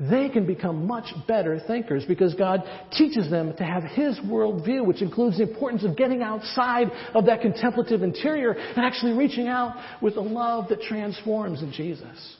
they 0.00 0.28
can 0.30 0.46
become 0.46 0.86
much 0.86 1.12
better 1.28 1.60
thinkers 1.66 2.04
because 2.06 2.34
God 2.34 2.62
teaches 2.92 3.30
them 3.30 3.54
to 3.58 3.64
have 3.64 3.82
His 3.82 4.18
worldview, 4.20 4.86
which 4.86 5.02
includes 5.02 5.36
the 5.36 5.42
importance 5.42 5.84
of 5.84 5.96
getting 5.96 6.22
outside 6.22 6.88
of 7.14 7.26
that 7.26 7.42
contemplative 7.42 8.02
interior 8.02 8.52
and 8.52 8.78
actually 8.78 9.12
reaching 9.12 9.46
out 9.46 9.76
with 10.00 10.16
a 10.16 10.20
love 10.20 10.68
that 10.68 10.80
transforms 10.82 11.62
in 11.62 11.72
Jesus. 11.72 12.36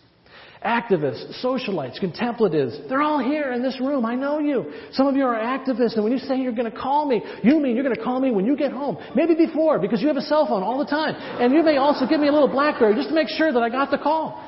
Activists, 0.64 1.42
socialites, 1.42 1.98
contemplatives, 1.98 2.78
they're 2.90 3.00
all 3.00 3.18
here 3.18 3.52
in 3.52 3.62
this 3.62 3.80
room. 3.80 4.04
I 4.04 4.14
know 4.14 4.38
you. 4.40 4.70
Some 4.92 5.06
of 5.06 5.16
you 5.16 5.24
are 5.24 5.34
activists, 5.34 5.94
and 5.94 6.04
when 6.04 6.12
you 6.12 6.18
say 6.18 6.38
you're 6.38 6.52
going 6.52 6.70
to 6.70 6.78
call 6.78 7.06
me, 7.06 7.22
you 7.42 7.58
mean 7.60 7.74
you're 7.74 7.84
going 7.84 7.96
to 7.96 8.02
call 8.02 8.20
me 8.20 8.30
when 8.30 8.44
you 8.44 8.56
get 8.56 8.70
home. 8.70 8.98
Maybe 9.14 9.34
before, 9.34 9.78
because 9.78 10.02
you 10.02 10.08
have 10.08 10.18
a 10.18 10.22
cell 10.22 10.46
phone 10.46 10.62
all 10.62 10.78
the 10.78 10.84
time. 10.84 11.14
And 11.14 11.54
you 11.54 11.62
may 11.62 11.78
also 11.78 12.06
give 12.06 12.20
me 12.20 12.28
a 12.28 12.32
little 12.32 12.48
Blackberry 12.48 12.94
just 12.94 13.08
to 13.08 13.14
make 13.14 13.28
sure 13.28 13.50
that 13.50 13.62
I 13.62 13.70
got 13.70 13.90
the 13.90 13.96
call. 13.96 14.46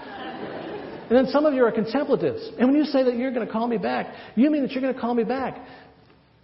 And 1.12 1.27
then 1.27 1.31
some 1.31 1.44
of 1.44 1.53
you 1.53 1.62
are 1.62 1.70
contemplatives. 1.70 2.40
And 2.59 2.70
when 2.70 2.75
you 2.75 2.87
say 2.87 3.03
that 3.03 3.16
you're 3.16 3.33
going 3.33 3.46
to 3.46 3.53
call 3.53 3.68
me 3.68 3.77
back, 3.77 4.14
you 4.35 4.51
mean 4.51 4.62
that 4.62 4.70
you're 4.70 4.81
going 4.81 4.94
to 4.94 4.98
call 4.98 5.12
me 5.12 5.25
back 5.25 5.59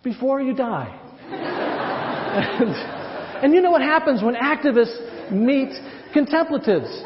before 0.05 0.43
you 0.43 0.55
die. 0.55 0.95
and, 1.31 3.45
and 3.45 3.55
you 3.55 3.63
know 3.63 3.71
what 3.71 3.81
happens 3.81 4.23
when 4.23 4.35
activists 4.35 5.33
meet 5.33 5.73
contemplatives? 6.13 7.03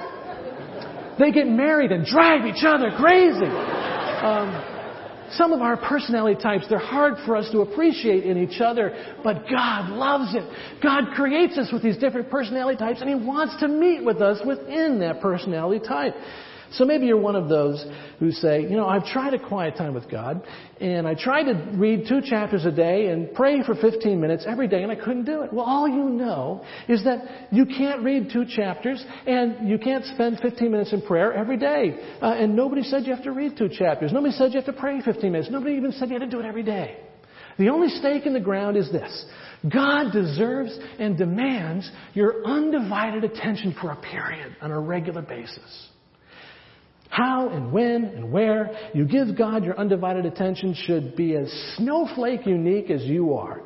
They 1.21 1.31
get 1.31 1.47
married 1.47 1.93
and 1.93 2.05
drive 2.05 2.47
each 2.47 2.65
other 2.67 2.91
crazy. 2.99 3.47
Um, 3.47 5.31
some 5.35 5.53
of 5.53 5.63
our 5.63 5.77
personality 5.77 6.43
types, 6.43 6.67
they're 6.69 6.81
hard 6.81 7.15
for 7.25 7.37
us 7.37 7.49
to 7.53 7.61
appreciate 7.61 8.25
in 8.25 8.39
each 8.39 8.61
other, 8.61 8.93
but 9.23 9.45
God 9.49 9.91
loves 9.91 10.35
it. 10.35 10.83
God 10.83 11.15
creates 11.15 11.57
us 11.59 11.71
with 11.73 11.85
these 11.85 11.97
different 11.97 12.29
personality 12.29 12.77
types, 12.77 13.01
and 13.01 13.09
He 13.09 13.15
wants 13.15 13.55
to 13.61 13.69
meet 13.69 14.05
with 14.05 14.21
us 14.21 14.41
within 14.45 14.99
that 14.99 15.21
personality 15.21 15.87
type. 15.87 16.15
So 16.73 16.85
maybe 16.85 17.07
you're 17.07 17.21
one 17.21 17.37
of 17.37 17.49
those 17.49 17.85
who 18.19 18.31
say, 18.31 18.63
you 18.63 18.77
know, 18.77 18.87
I've 18.87 19.05
tried 19.05 19.35
a 19.35 19.39
quiet 19.39 19.77
time 19.77 19.95
with 19.95 20.11
God, 20.11 20.43
and 20.81 21.07
I 21.07 21.15
tried 21.15 21.45
to 21.45 21.55
read 21.75 22.07
two 22.09 22.21
chapters 22.23 22.65
a 22.65 22.71
day 22.71 23.09
and 23.09 23.33
pray 23.35 23.63
for 23.63 23.75
15 23.75 24.21
minutes 24.21 24.45
every 24.49 24.69
day, 24.69 24.83
and 24.83 24.91
I 24.91 24.97
couldn't 24.97 25.25
do 25.25 25.43
it. 25.43 25.53
Well, 25.53 25.67
all 25.67 25.87
you 25.87 26.09
know 26.09 26.65
is 26.89 27.05
that 27.05 27.49
you 27.51 27.67
can't 27.67 28.03
read 28.03 28.31
two 28.33 28.45
chapters, 28.47 29.05
and 29.27 29.69
you 29.69 29.79
can't 29.79 30.05
spend 30.07 30.41
15 30.41 30.71
minutes 30.71 30.93
in 30.93 31.03
prayer 31.03 31.33
every 31.33 31.57
day. 31.57 31.99
Uh, 32.23 32.35
and 32.35 32.57
nobody 32.57 32.83
said 32.83 33.05
you 33.05 33.15
have 33.15 33.25
to 33.25 33.33
read 33.33 33.57
two 33.59 33.69
chapters. 33.69 34.13
Nobody 34.13 34.33
said 34.33 34.53
you 34.53 34.61
have 34.61 34.75
to 34.75 34.81
pray 34.81 35.01
15 35.03 35.31
minutes. 35.31 35.51
Nobody 35.51 35.75
even 35.75 35.93
said 35.93 36.09
you 36.09 36.19
had 36.19 36.31
to 36.31 36.31
do 36.31 36.41
it 36.41 36.47
every 36.47 36.63
day. 36.63 36.97
The 37.59 37.69
only 37.69 37.89
stake 37.89 38.25
in 38.25 38.33
the 38.33 38.41
ground 38.41 38.77
is 38.77 38.91
this. 38.91 39.27
God 39.71 40.13
deserves 40.13 40.77
and 40.99 41.19
demands 41.19 41.91
your 42.15 42.45
undivided 42.47 43.25
attention 43.25 43.75
for 43.81 43.91
a 43.91 43.97
period 43.97 44.57
on 44.61 44.71
a 44.71 44.81
regular 44.81 45.23
basis. 45.23 45.89
How 47.13 47.51
and 47.51 47.71
when 47.71 48.05
and 48.07 48.33
where 48.33 48.71
you 48.95 49.05
give 49.05 49.37
God 49.37 49.67
your 49.67 49.79
undivided 49.79 50.25
attention 50.25 50.73
should 50.73 51.15
be 51.15 51.37
as 51.37 51.47
snowflake 51.77 52.47
unique 52.47 52.91
as 52.91 53.03
you 53.03 53.35
are. 53.35 53.65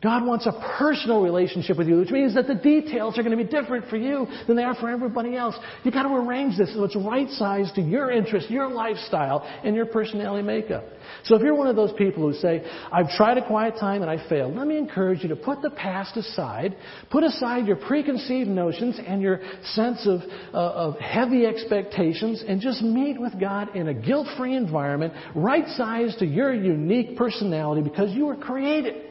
God 0.00 0.24
wants 0.24 0.46
a 0.46 0.52
personal 0.78 1.22
relationship 1.22 1.76
with 1.76 1.88
you, 1.88 1.98
which 1.98 2.10
means 2.10 2.34
that 2.36 2.46
the 2.46 2.54
details 2.54 3.18
are 3.18 3.24
going 3.24 3.36
to 3.36 3.44
be 3.44 3.50
different 3.50 3.88
for 3.88 3.96
you 3.96 4.28
than 4.46 4.54
they 4.54 4.62
are 4.62 4.76
for 4.76 4.88
everybody 4.88 5.34
else. 5.34 5.56
You've 5.82 5.94
got 5.94 6.04
to 6.04 6.14
arrange 6.14 6.56
this 6.56 6.72
so 6.72 6.84
it's 6.84 6.94
right 6.94 7.28
sized 7.30 7.74
to 7.74 7.80
your 7.80 8.12
interest, 8.12 8.48
your 8.48 8.68
lifestyle, 8.68 9.42
and 9.64 9.74
your 9.74 9.86
personality 9.86 10.46
makeup. 10.46 10.84
So 11.24 11.34
if 11.34 11.42
you're 11.42 11.56
one 11.56 11.66
of 11.66 11.74
those 11.74 11.92
people 11.98 12.30
who 12.30 12.38
say, 12.38 12.64
I've 12.92 13.08
tried 13.10 13.38
a 13.38 13.46
quiet 13.46 13.74
time 13.80 14.02
and 14.02 14.10
I 14.10 14.28
failed, 14.28 14.54
let 14.54 14.68
me 14.68 14.78
encourage 14.78 15.24
you 15.24 15.30
to 15.30 15.36
put 15.36 15.62
the 15.62 15.70
past 15.70 16.16
aside, 16.16 16.76
put 17.10 17.24
aside 17.24 17.66
your 17.66 17.76
preconceived 17.76 18.48
notions 18.48 19.00
and 19.04 19.20
your 19.20 19.40
sense 19.64 20.06
of, 20.06 20.20
uh, 20.54 20.56
of 20.56 20.98
heavy 21.00 21.44
expectations, 21.44 22.44
and 22.46 22.60
just 22.60 22.82
meet 22.82 23.20
with 23.20 23.38
God 23.40 23.74
in 23.74 23.88
a 23.88 23.94
guilt-free 23.94 24.54
environment, 24.54 25.12
right 25.34 25.66
sized 25.76 26.20
to 26.20 26.26
your 26.26 26.54
unique 26.54 27.16
personality 27.16 27.82
because 27.82 28.12
you 28.14 28.26
were 28.26 28.36
created. 28.36 29.07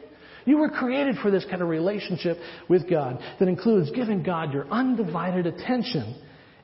You 0.48 0.56
were 0.56 0.70
created 0.70 1.16
for 1.20 1.30
this 1.30 1.44
kind 1.44 1.60
of 1.60 1.68
relationship 1.68 2.38
with 2.70 2.88
God 2.88 3.18
that 3.38 3.48
includes 3.48 3.90
giving 3.90 4.22
God 4.22 4.54
your 4.54 4.66
undivided 4.70 5.44
attention 5.46 6.18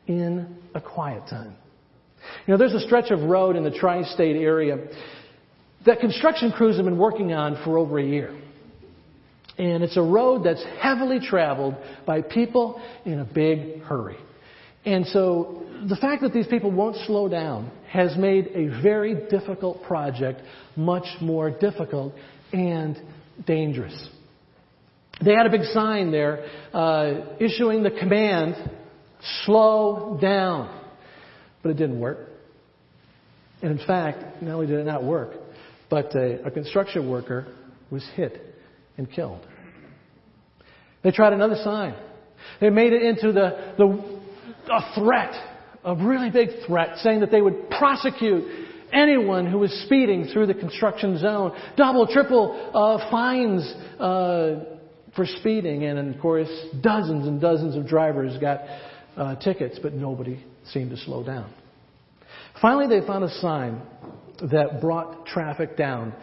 in 0.06 0.56
a 0.74 0.80
quiet 0.80 1.28
time. 1.28 1.54
You 2.46 2.52
know, 2.52 2.56
there's 2.56 2.72
a 2.72 2.80
stretch 2.80 3.10
of 3.10 3.20
road 3.20 3.56
in 3.56 3.62
the 3.62 3.70
tri 3.70 4.02
state 4.04 4.36
area 4.36 4.78
that 5.84 6.00
construction 6.00 6.50
crews 6.50 6.76
have 6.76 6.86
been 6.86 6.96
working 6.96 7.34
on 7.34 7.62
for 7.62 7.76
over 7.76 7.98
a 7.98 8.02
year. 8.02 8.34
And 9.58 9.84
it's 9.84 9.98
a 9.98 10.02
road 10.02 10.44
that's 10.44 10.64
heavily 10.80 11.20
traveled 11.20 11.74
by 12.06 12.22
people 12.22 12.80
in 13.04 13.20
a 13.20 13.24
big 13.26 13.82
hurry. 13.82 14.16
And 14.86 15.06
so 15.08 15.62
the 15.90 15.96
fact 15.96 16.22
that 16.22 16.32
these 16.32 16.46
people 16.46 16.70
won't 16.70 16.96
slow 17.04 17.28
down 17.28 17.70
has 17.90 18.16
made 18.16 18.46
a 18.54 18.80
very 18.82 19.28
difficult 19.28 19.82
project 19.82 20.40
much 20.74 21.04
more 21.20 21.50
difficult 21.50 22.14
and 22.54 22.98
dangerous. 23.46 24.08
They 25.24 25.32
had 25.32 25.46
a 25.46 25.50
big 25.50 25.64
sign 25.72 26.10
there 26.10 26.44
uh, 26.72 27.36
issuing 27.40 27.82
the 27.82 27.90
command, 27.90 28.56
slow 29.44 30.18
down. 30.20 30.82
But 31.62 31.70
it 31.70 31.76
didn't 31.76 32.00
work. 32.00 32.18
And 33.62 33.78
in 33.78 33.86
fact, 33.86 34.42
not 34.42 34.54
only 34.54 34.66
did 34.66 34.80
it 34.80 34.84
not 34.84 35.04
work, 35.04 35.30
but 35.88 36.14
a, 36.14 36.44
a 36.44 36.50
construction 36.50 37.08
worker 37.08 37.46
was 37.90 38.06
hit 38.14 38.54
and 38.98 39.10
killed. 39.10 39.46
They 41.02 41.10
tried 41.10 41.32
another 41.32 41.56
sign. 41.62 41.94
They 42.60 42.70
made 42.70 42.92
it 42.92 43.02
into 43.02 43.32
the, 43.32 43.74
the 43.78 44.20
a 44.70 44.94
threat, 44.94 45.34
a 45.84 45.94
really 45.94 46.30
big 46.30 46.48
threat, 46.66 46.98
saying 46.98 47.20
that 47.20 47.30
they 47.30 47.40
would 47.40 47.70
prosecute 47.70 48.63
anyone 48.94 49.50
who 49.50 49.59
was 49.59 49.72
speeding 49.85 50.28
through 50.33 50.46
the 50.46 50.54
construction 50.54 51.18
zone. 51.18 51.52
Double, 51.76 52.07
triple 52.07 52.70
uh, 52.72 53.11
fines 53.11 53.62
uh, 53.98 54.64
for 55.16 55.26
speeding. 55.40 55.85
And 55.85 56.14
of 56.14 56.20
course, 56.20 56.48
dozens 56.80 57.26
and 57.26 57.40
dozens 57.40 57.76
of 57.76 57.87
drivers 57.87 58.38
got 58.38 58.61
uh, 59.16 59.37
tickets, 59.37 59.78
but 59.83 59.92
nobody 59.92 60.42
seemed 60.72 60.90
to 60.90 60.96
slow 60.96 61.24
down. 61.24 61.52
Finally, 62.61 63.00
they 63.00 63.07
found 63.07 63.24
a 63.24 63.35
sign 63.40 63.83
that 64.40 64.80
brought 64.80 65.26
traffic 65.26 65.76
down 65.76 66.14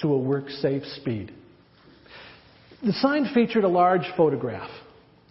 to 0.00 0.08
a 0.08 0.18
work 0.18 0.48
safe 0.48 0.84
speed. 0.96 1.32
The 2.82 2.92
sign 2.94 3.26
featured 3.34 3.64
a 3.64 3.68
large 3.68 4.06
photograph. 4.16 4.70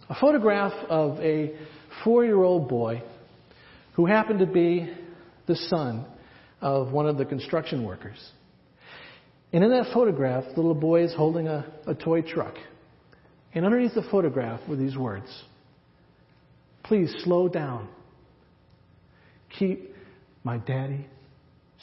A 0.08 0.14
photograph 0.20 0.72
of 0.88 1.18
a 1.18 1.56
four 2.04 2.24
year 2.24 2.42
old 2.42 2.68
boy 2.68 3.02
who 3.94 4.06
happened 4.06 4.38
to 4.38 4.46
be 4.46 4.92
the 5.46 5.56
son 5.56 6.04
of 6.60 6.92
one 6.92 7.06
of 7.06 7.16
the 7.16 7.24
construction 7.24 7.84
workers. 7.84 8.18
And 9.52 9.64
in 9.64 9.70
that 9.70 9.92
photograph, 9.92 10.44
the 10.54 10.60
little 10.60 10.74
boy 10.74 11.04
is 11.04 11.14
holding 11.14 11.48
a, 11.48 11.66
a 11.86 11.94
toy 11.94 12.22
truck. 12.22 12.54
And 13.52 13.64
underneath 13.64 13.94
the 13.94 14.06
photograph 14.10 14.60
were 14.68 14.76
these 14.76 14.96
words 14.96 15.26
Please 16.84 17.14
slow 17.24 17.48
down. 17.48 17.88
Keep 19.58 19.94
my 20.44 20.58
daddy 20.58 21.06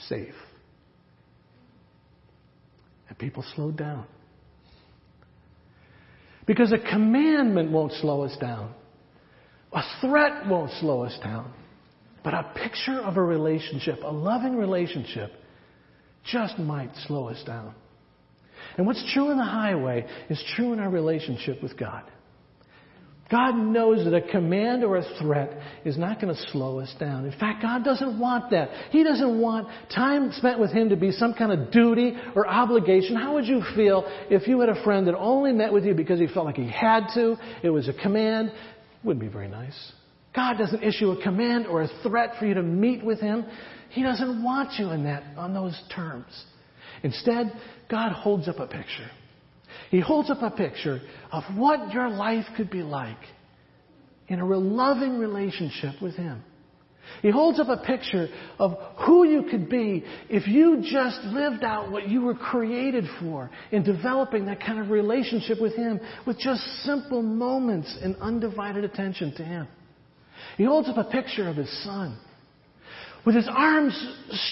safe. 0.08 0.34
And 3.10 3.18
people 3.18 3.44
slowed 3.56 3.78
down. 3.78 4.06
Because 6.46 6.72
a 6.72 6.78
commandment 6.78 7.72
won't 7.72 7.92
slow 7.94 8.24
us 8.24 8.36
down. 8.40 8.74
A 9.74 9.82
threat 10.02 10.48
won't 10.48 10.72
slow 10.80 11.04
us 11.04 11.18
down. 11.22 11.54
But 12.28 12.34
a 12.34 12.52
picture 12.56 13.00
of 13.00 13.16
a 13.16 13.24
relationship, 13.24 14.00
a 14.04 14.12
loving 14.12 14.58
relationship, 14.58 15.32
just 16.26 16.60
might 16.60 16.90
slow 17.08 17.30
us 17.30 17.42
down. 17.46 17.74
And 18.76 18.86
what's 18.86 19.02
true 19.14 19.32
in 19.32 19.38
the 19.38 19.46
highway 19.46 20.06
is 20.30 20.44
true 20.58 20.74
in 20.74 20.80
our 20.80 20.90
relationship 20.90 21.64
with 21.64 21.80
God. 21.80 22.04
God 23.32 23.56
knows 23.56 24.04
that 24.04 24.14
a 24.14 24.20
command 24.30 24.84
or 24.84 24.98
a 24.98 25.06
threat 25.22 25.58
is 25.86 25.98
not 25.98 26.20
going 26.20 26.36
to 26.36 26.42
slow 26.52 26.82
us 26.82 26.94
down. 27.00 27.24
In 27.24 27.32
fact, 27.40 27.62
God 27.62 27.86
doesn't 27.86 28.20
want 28.20 28.52
that. 28.52 28.72
He 28.90 29.06
doesn't 29.06 29.40
want 29.40 29.70
time 29.96 30.34
spent 30.34 30.60
with 30.60 30.74
Him 30.74 30.90
to 30.90 30.98
be 30.98 31.14
some 31.14 31.34
kind 31.34 31.54
of 31.54 31.72
duty 31.72 32.12
or 32.36 32.46
obligation. 32.46 33.16
How 33.16 33.36
would 33.36 33.46
you 33.46 33.64
feel 33.74 34.04
if 34.30 34.50
you 34.50 34.60
had 34.60 34.68
a 34.68 34.84
friend 34.84 35.08
that 35.08 35.16
only 35.16 35.54
met 35.54 35.72
with 35.72 35.86
you 35.86 35.94
because 35.94 36.20
he 36.20 36.28
felt 36.28 36.46
like 36.46 36.58
he 36.58 36.70
had 36.70 37.08
to? 37.14 37.38
It 37.64 37.70
was 37.70 37.88
a 37.88 37.94
command. 37.94 38.52
Wouldn't 39.02 39.22
be 39.22 39.32
very 39.32 39.48
nice. 39.48 39.94
God 40.38 40.60
doesn't 40.60 40.84
issue 40.84 41.10
a 41.10 41.24
command 41.24 41.66
or 41.66 41.82
a 41.82 41.90
threat 42.04 42.34
for 42.38 42.46
you 42.46 42.54
to 42.54 42.62
meet 42.62 43.04
with 43.04 43.20
Him. 43.20 43.44
He 43.90 44.04
doesn't 44.04 44.44
want 44.44 44.78
you 44.78 44.92
in 44.92 45.04
that, 45.06 45.24
on 45.36 45.52
those 45.52 45.76
terms. 45.94 46.28
Instead, 47.02 47.52
God 47.90 48.12
holds 48.12 48.48
up 48.48 48.60
a 48.60 48.68
picture. 48.68 49.10
He 49.90 50.00
holds 50.00 50.30
up 50.30 50.44
a 50.44 50.52
picture 50.52 51.02
of 51.32 51.42
what 51.56 51.92
your 51.92 52.08
life 52.10 52.46
could 52.56 52.70
be 52.70 52.84
like 52.84 53.18
in 54.28 54.40
a 54.40 54.46
loving 54.46 55.18
relationship 55.18 56.00
with 56.04 56.16
Him. 56.16 56.44
He 57.24 57.32
holds 57.32 57.60
up 57.60 57.70
a 57.70 57.84
picture 57.84 58.28
of 58.60 58.74
who 59.08 59.28
you 59.28 59.42
could 59.50 59.70
be 59.70 60.04
if 60.30 60.48
you 60.48 60.84
just 60.84 61.20
lived 61.24 61.64
out 61.64 61.90
what 61.90 62.08
you 62.08 62.22
were 62.22 62.36
created 62.36 63.06
for 63.20 63.50
in 63.72 63.82
developing 63.82 64.46
that 64.46 64.60
kind 64.60 64.78
of 64.78 64.92
relationship 64.92 65.60
with 65.60 65.76
Him 65.76 66.00
with 66.28 66.38
just 66.38 66.62
simple 66.84 67.24
moments 67.24 67.98
and 68.04 68.16
undivided 68.18 68.84
attention 68.84 69.34
to 69.38 69.44
Him. 69.44 69.68
He 70.58 70.66
holds 70.66 70.90
up 70.90 70.98
a 70.98 71.04
picture 71.04 71.48
of 71.48 71.56
his 71.56 71.72
son 71.84 72.18
with 73.26 73.36
his 73.36 73.48
arms 73.50 73.94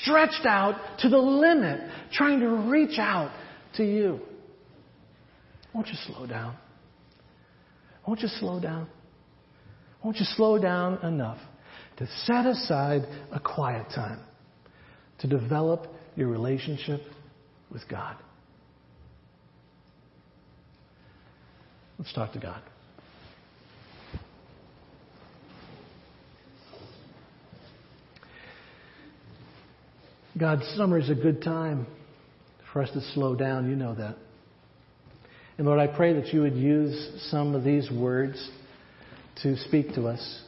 stretched 0.01 0.45
out 0.45 0.99
to 0.99 1.09
the 1.09 1.17
limit, 1.17 1.79
trying 2.11 2.39
to 2.41 2.49
reach 2.69 2.99
out 2.99 3.31
to 3.77 3.83
you. 3.83 4.19
Won't 5.73 5.87
you 5.87 5.95
slow 6.05 6.27
down? 6.27 6.55
Won't 8.07 8.21
you 8.21 8.27
slow 8.27 8.59
down? 8.59 8.87
Won't 10.03 10.17
you 10.17 10.25
slow 10.25 10.59
down 10.59 11.03
enough 11.03 11.39
to 11.97 12.07
set 12.25 12.45
aside 12.45 13.03
a 13.31 13.39
quiet 13.39 13.87
time 13.95 14.19
to 15.19 15.27
develop 15.27 15.87
your 16.15 16.27
relationship 16.27 17.01
with 17.71 17.87
God? 17.89 18.15
Let's 21.97 22.13
talk 22.13 22.33
to 22.33 22.39
God. 22.39 22.61
God, 30.37 30.59
summer 30.75 30.99
is 30.99 31.09
a 31.09 31.15
good 31.15 31.41
time 31.41 31.87
for 32.73 32.81
us 32.81 32.91
to 32.91 32.99
slow 33.13 33.35
down. 33.35 33.69
You 33.69 33.77
know 33.77 33.95
that. 33.95 34.17
And 35.57 35.65
Lord, 35.65 35.79
I 35.79 35.87
pray 35.87 36.11
that 36.19 36.33
you 36.33 36.41
would 36.41 36.57
use 36.57 37.29
some 37.31 37.55
of 37.55 37.63
these 37.63 37.89
words 37.89 38.49
to 39.43 39.55
speak 39.59 39.93
to 39.93 40.07
us 40.07 40.41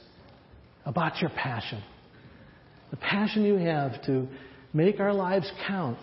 about 0.85 1.21
your 1.21 1.29
passion. 1.29 1.81
The 2.91 2.97
passion 2.97 3.45
you 3.45 3.55
have 3.55 4.03
to 4.07 4.27
make 4.73 4.99
our 4.99 5.13
lives 5.13 5.49
count 5.67 5.97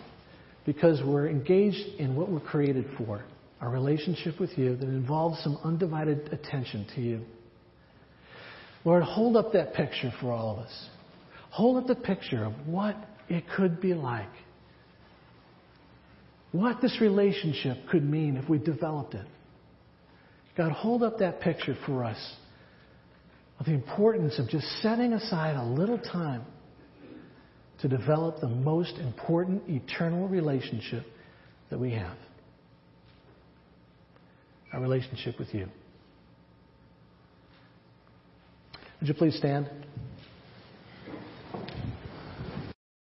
because 0.65 0.99
we're 1.05 1.27
engaged 1.29 1.99
in 1.99 2.15
what 2.15 2.31
we're 2.31 2.39
created 2.39 2.85
for 2.97 3.23
our 3.61 3.69
relationship 3.69 4.39
with 4.39 4.57
you 4.57 4.75
that 4.75 4.87
involves 4.87 5.39
some 5.43 5.59
undivided 5.63 6.33
attention 6.33 6.87
to 6.95 7.01
you. 7.01 7.21
Lord, 8.83 9.03
hold 9.03 9.37
up 9.37 9.53
that 9.53 9.75
picture 9.75 10.11
for 10.19 10.31
all 10.31 10.53
of 10.53 10.59
us. 10.65 10.89
Hold 11.51 11.77
up 11.77 11.87
the 11.87 11.95
picture 11.95 12.43
of 12.43 12.53
what 12.65 12.95
it 13.29 13.43
could 13.55 13.81
be 13.81 13.93
like. 13.93 14.29
What 16.51 16.81
this 16.81 16.99
relationship 17.01 17.77
could 17.89 18.03
mean 18.03 18.37
if 18.37 18.49
we 18.49 18.59
developed 18.59 19.13
it. 19.13 19.25
God, 20.55 20.71
hold 20.71 21.03
up 21.03 21.19
that 21.19 21.41
picture 21.41 21.75
for 21.85 22.03
us 22.03 22.35
of 23.59 23.65
the 23.65 23.73
importance 23.73 24.39
of 24.39 24.47
just 24.49 24.65
setting 24.81 25.13
aside 25.13 25.55
a 25.55 25.65
little 25.65 25.97
time 25.97 26.43
to 27.81 27.89
develop 27.89 28.39
the 28.39 28.47
most 28.47 28.97
important 28.97 29.63
eternal 29.67 30.27
relationship 30.27 31.03
that 31.69 31.79
we 31.79 31.91
have 31.91 32.15
our 34.75 34.81
relationship 34.81 35.39
with 35.39 35.53
you. 35.53 35.67
Would 38.99 39.07
you 39.07 39.13
please 39.13 39.37
stand? 39.37 39.69